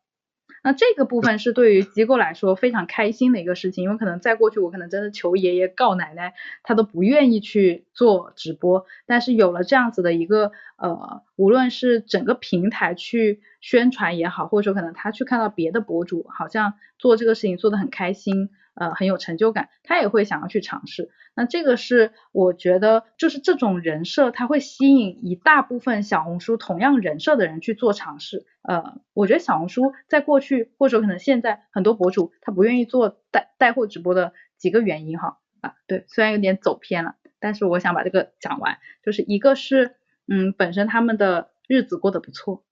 [0.62, 18.50] 那这个部分是对于机构来说非常开心的一个事情，因为可能在过去我可能真的求爷爷告奶奶，他都不愿意去做直播，但是有了这样子的一个呃，无论是整个平台去宣传也好，或者说可能他去看到别的博主好像做这个事情做得很开心。
[18.74, 21.10] 呃，很有成就感，他也会想要去尝试。
[21.34, 28.44] 那这个是我觉得，就是这种人设，他会吸引一大部分小红书同样人设的人去做尝试。
[28.62, 39.96] 呃，我觉得小红书在过去或者说可能现在很多博主他不愿意做带带货直播的几个原因哈啊，对，虽然有点走偏了，但是我想把这个讲完，就是一个是
[40.28, 42.62] 嗯，本身他们的日子过得不错，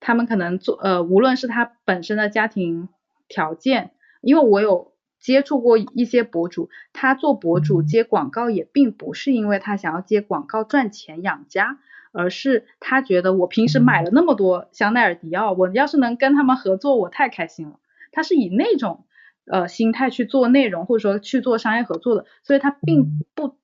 [0.00, 2.88] 他们可能做呃，无论是他本身的家庭
[3.28, 11.78] 条件，因为我有接触过一些博主，他做博主接广告也并不是因为他想要接广告赚钱养家，
[12.12, 17.78] 而是他觉得我平时买了那么多香奈儿、迪奥，我要是能跟他们合作，我太开心了。
[18.12, 19.04] 他是以那种
[19.44, 23.56] 呃心态去做内容，或者说去做商业合作的，所以他并不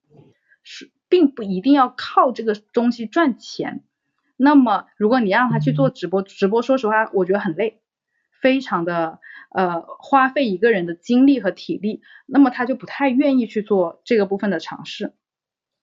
[0.63, 3.83] 是并不一定要靠这个东西赚钱。
[4.37, 7.81] 那么如果你让他去做直播，直播说实话我觉得很累，
[8.41, 9.21] 非常的
[9.55, 15.15] 呃花费一个人的精力和体力，那么他就不太愿意去做这个部分的尝试。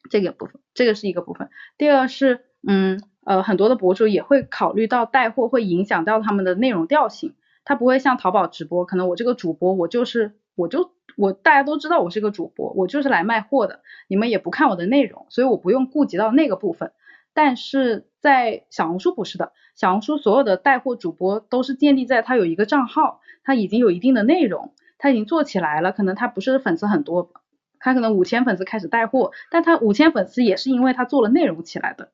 [0.09, 1.49] 这个部分，这个是一个部分。
[1.77, 7.35] 第二是嗯呃很多的博主也会考虑到带货会影响到他们的内容调性。
[7.63, 16.91] 他不会像淘宝直播，可能我这个主播我就是我就我大家都知道我是个主播，我就是来卖货的，你们也不看我的内容，所以我不用顾及到那个部分。
[17.33, 27.31] 但是在小红书不是的，小红书所有的带货主播都是建立在他有一个账号，他已经有一定的内容，他已经做起来了，可能他不是粉丝很多，
[27.79, 32.11] 他可能五千粉丝开始带货，但他五千粉丝也是因为他做了内容起来的。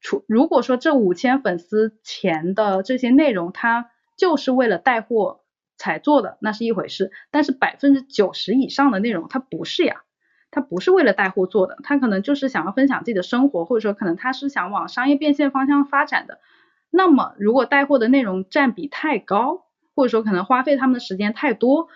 [0.00, 3.90] 除如果说这五千粉丝前的这些内容他。
[4.18, 5.44] 就是为了带货
[5.76, 7.12] 才做的，那是一回事。
[7.30, 10.02] 但是百分之九十以上的内容，它不是呀，
[10.50, 16.40] 他不是为了带货做的，他可能就是想要分享自己的生活，或者说可能他是想往商业变现方向发展的。
[16.90, 21.88] 那么如果带货的内容占比太高，或者说可能花费他们的时间太多，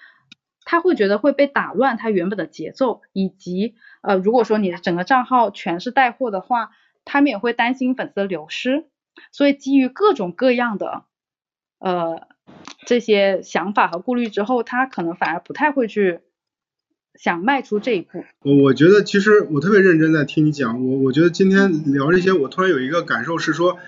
[0.65, 6.71] 他会觉得会被打乱他原本的节奏，以及呃，如果说你的整个账号全是带货的话，
[7.05, 8.87] 他们也会担心粉丝的流失。
[9.31, 11.05] 所以基于各种各样的。
[11.79, 12.29] 呃，
[12.87, 16.21] 这些想法和顾虑之后，他可能反而不太会去
[17.23, 18.25] 想迈出这一步。
[18.43, 23.79] 我我觉得其实我特别认真在听你讲，我我觉得今天聊这些，我突然有一个感受是说，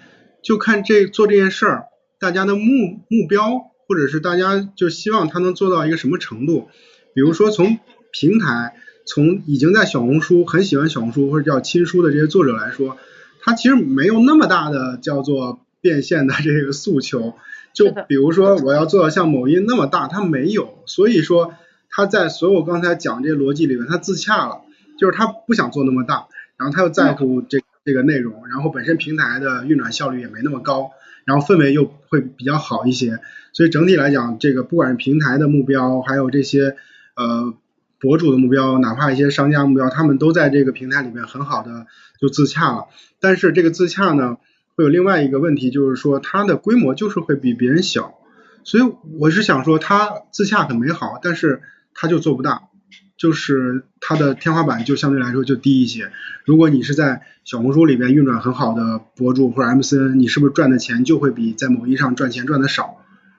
[0.41, 1.87] 就看这做这件事儿，
[2.21, 2.63] 大家的目
[3.09, 6.69] 目标，或者是大家就希望他能做到一个什么程度。
[7.13, 7.81] 比如说从
[8.13, 12.97] 平台，从已经在小红书很喜欢小红书或者叫亲书的这些作者来说，
[13.41, 17.35] 他其实没有那么大的叫做变现的这个诉求。
[17.73, 21.55] 就比如说，我要做到像某音那么大，他没有，所以说
[21.95, 24.63] 他在所有刚才讲这些逻辑里面，他自洽了，
[24.99, 26.27] 就是他不想做那么大，
[26.57, 30.91] 然后他又在乎这这个内容，然后本身平台的运转效率也没那么高，
[31.25, 33.21] 然后氛围又会比较好一些，
[33.53, 36.77] 所以整体来讲，这个不管是平台的目标，还有这些
[37.17, 37.55] 呃
[38.01, 41.87] 博主的目标，哪怕一些商家目标，他们都在这个平台里面很好的
[42.21, 42.87] 就自洽了，
[43.21, 44.37] 但是这个自洽呢？
[44.77, 48.19] 会有另外一个问题，就是说它的规模就是会比别人小，
[48.65, 51.63] 所以我是想说它自洽很美好，但是
[51.95, 52.69] 它就做不大，
[53.17, 56.11] 就是它的天花板就相对来说就低一些。
[56.45, 62.97] 如果你是在小红书里边运转很好的博主或者 MCN，你是不是赚的钱就会比在某音上赚钱赚的少？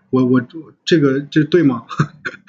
[0.09, 0.41] 我我
[0.85, 1.85] 这个这对吗？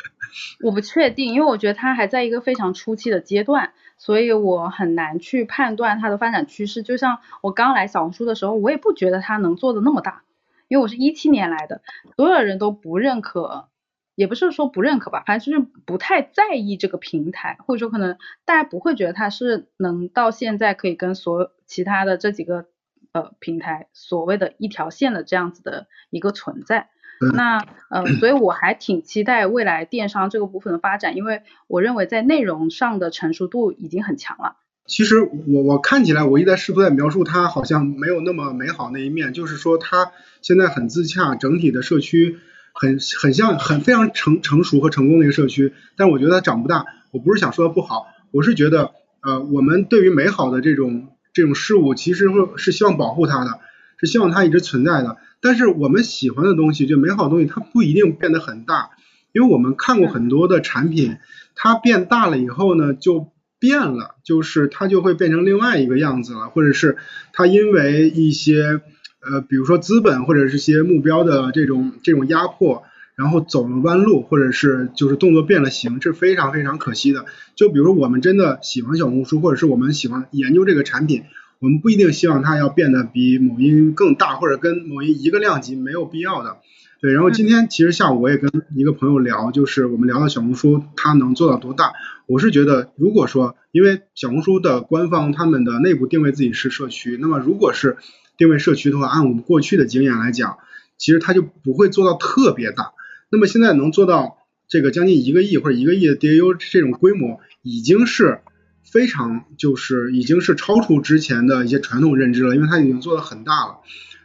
[0.63, 3.73] 我不确定，因为我觉得它还在一个非常初期的阶段。
[3.99, 6.83] 所以我很难去判断它的发展趋势。
[6.83, 10.21] 就像我刚来小红书的时候，我也不觉得它能做的那么大，
[10.69, 11.81] 因为我是一七年来的，
[12.15, 13.69] 所有人都不认可，
[14.17, 22.67] 也不是说不认可吧，反正就是不太在意这个平台，或者说可能大家不会觉得它是能到现在可以跟所其他的这几个
[23.13, 26.89] 呃平台所谓的一条线的这样子的一个存在。
[27.35, 34.57] 那呃，所以我还挺期待未来电商这个部分的发展，因为我认为在内容上的成熟度已经很强了。
[34.85, 40.13] 其实我我看起来，我一直在试图在描述它，好像没有那么美好那一面，就是说它
[40.43, 42.39] 现在很自洽，整体的社区
[42.79, 46.85] 很很像很非常成成熟和成功的一个社区，但我觉得它长不大。
[47.11, 53.61] 我不是想说它不好，我是觉得呃，我们对于美好的这种这种事物，其实是希望保护它的，
[53.99, 55.17] 是希望它一直存在的。
[55.41, 58.91] 但是我们喜欢的东西，就美好的东西，它不一定变得很大，
[59.33, 61.17] 因为我们看过很多的产品，
[61.55, 66.99] 它变大了以后呢，就变了，就是它就会变成另外一个样子了，或者是
[67.33, 68.83] 它因为一些
[69.31, 72.85] 呃，比如说资本或者是些目标的这种这种压迫，
[73.17, 77.25] 然后走了弯路，或者是就是动作变了形，是非常非常可惜的。
[77.55, 81.23] 就比如说我们真的喜欢小红书，或者是我们喜欢研究这个产品。
[81.59, 86.59] 我们不一定希望它要变得比某音更大，或者跟某音一个量级，没有必要的。
[87.01, 91.93] 对，然后今天其实下午我也跟一个朋友聊，就是我们聊到小红书它能做到多大。
[92.27, 97.97] 我是觉得，如果说因为小红书的官方他们的内部定位自己是社区，那么如果是
[98.37, 100.59] 定位社区的话，按我们过去的经验来讲，
[100.99, 102.93] 其实它就不会做到特别大。
[103.31, 108.41] 那么现在能做到这个将近一个亿或者一个亿的 DAU 这种规模，已经是。
[108.89, 113.81] 非常就是已经是超出之前的一些传统认知了，因为它已经做的很大了，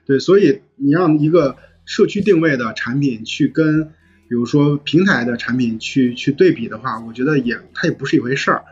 [0.06, 0.20] 对。
[0.20, 8.64] 所以你让一个社区定位的产品去跟，比如说平台的产品去去对比的话，我觉得也它也不是一回事儿。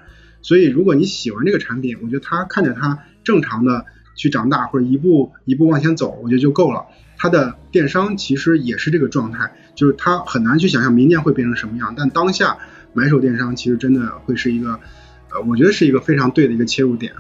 [0.43, 3.87] 所以如果你喜欢这个产品，我觉得它看着它正常的
[4.19, 6.85] 去长大或者一步一步往前走，我觉得就够了。
[7.17, 12.57] 它的电商其实也是这个状态，就是它很难去想象明年会变成什么样，但当下
[12.91, 14.79] 买手电商其实真的会是一个，
[15.31, 17.13] 呃，我觉得是一个非常对的一个切入点。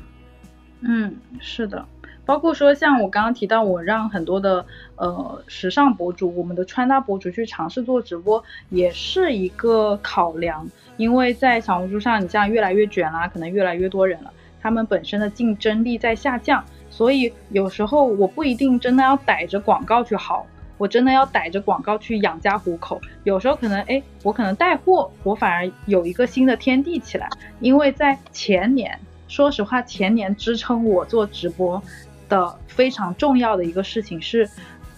[0.81, 1.85] 嗯，是的。
[2.25, 4.63] 包括说像我刚刚提到，我让很多的
[4.97, 10.69] 呃时尚博主，我们的穿搭博主去尝试做直播，也是一个考量。
[10.97, 14.31] 因为在小红书上，你像越来越卷啦，可能越来越多人了，
[14.61, 16.63] 他们本身的竞争力在下降，
[16.99, 20.43] 所以有时候我不一定真的要逮着广告去薅，
[20.77, 22.99] 我真的要逮着广告去养家糊口。
[23.23, 27.29] 有时候可能哎，我可能带货，我反而有一个新的天地起来。
[27.61, 31.81] 因为在前年，说实话，前年支撑我做直播。
[32.27, 34.47] 的非常重要的一个事情是，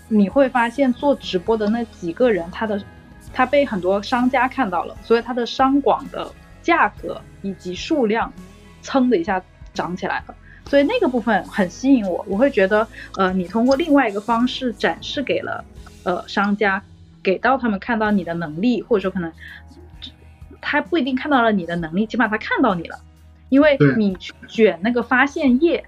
[0.09, 2.83] 你会发现做直播的那几个人，他的
[3.31, 6.29] 他被很多商家看到了，所以他的商广的
[6.63, 8.33] 价格以及数量，
[8.81, 9.39] 噌的一下
[9.71, 10.35] 涨起来了。
[10.71, 15.65] 所以那个部分很吸引我，我会觉得，呃，你通过另外一个方式展示给了
[16.03, 16.81] 呃商家，
[17.21, 19.29] 给到他们看到你的能力，或者说可能
[20.61, 22.97] 他不一定看到了你的能力，起码他看到你了，
[23.49, 25.83] 因为你去卷那个发现页。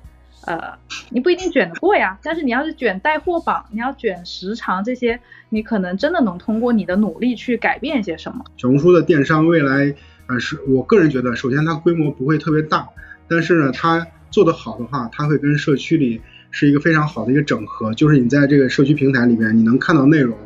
[0.45, 0.77] 呃，
[1.09, 5.17] 你不一定卷得过呀，但是你要是卷带货榜，你要卷时长这些，
[5.47, 8.43] 你可能真的能通过你的努力去改变一些什么。
[8.57, 9.95] 小红书的电商未来，
[10.27, 12.89] 呃，是我个人觉得，首先它规模不会特别大，
[13.29, 16.19] 但是呢，它做得好的话，它会跟社区里
[16.51, 20.37] 是一个非常好的一个整合，就是你在这个社区平台里面，你能看到内容，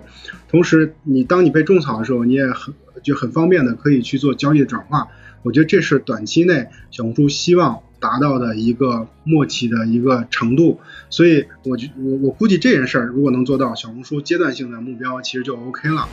[0.49, 5.07] 同时你当你被种草的时候，你也很就很方便的可以去做交易的转化。
[5.41, 7.79] 我觉得这是短期内小红书希望。
[7.99, 10.79] 达到的一个默契的一个程度，
[11.09, 16.07] 所以我觉我我估计这件事儿如果能做到，小红书阶段性的目标其实就 OK 了。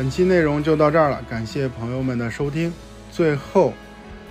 [0.00, 2.72] 本期内容就到这儿了，感谢朋友们的收听。
[3.12, 3.74] 最后，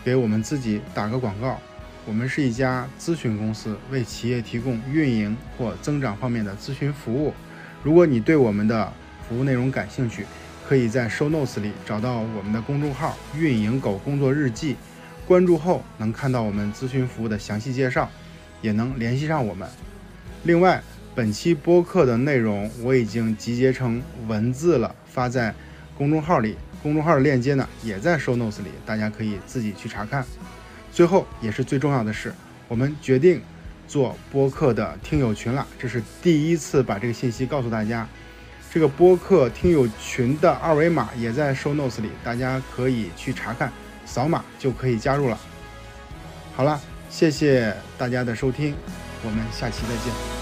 [0.03, 1.59] 给我们自己打个广告。
[2.07, 7.36] 我们是一家咨询公司，为企业提供运营或增长方面的咨询服务。
[7.84, 8.91] 如果你对我们的
[9.28, 10.26] 服务内容感兴趣，
[10.67, 14.76] 可以在 Show Notes 里找到我们的公众号“运营狗工作日记”，
[15.28, 18.09] 关注后能看到我们咨询服务的详细介绍，
[18.63, 19.70] 也能联系上我们。
[20.45, 20.82] 另外，
[21.13, 25.53] 本期播客的内容我已经集结成文字了，发在
[25.97, 26.55] 公众号里。
[26.82, 30.26] 公众号的链接呢，也在 Show Notes 里，大家可以自己去查看。
[30.93, 32.34] 最后也是最重要的是，
[32.70, 33.41] 我们决定
[33.86, 35.67] 做播客的听友群了。
[35.78, 38.07] 这是第一次把这个信息告诉大家。
[38.72, 43.70] 这个播客听友群的二维码也在 show notes 里，大家可以去查看，
[44.05, 45.38] 扫码就可以加入了。
[46.55, 48.74] 好了，谢谢大家的收听，
[49.26, 50.39] 我们下期再见。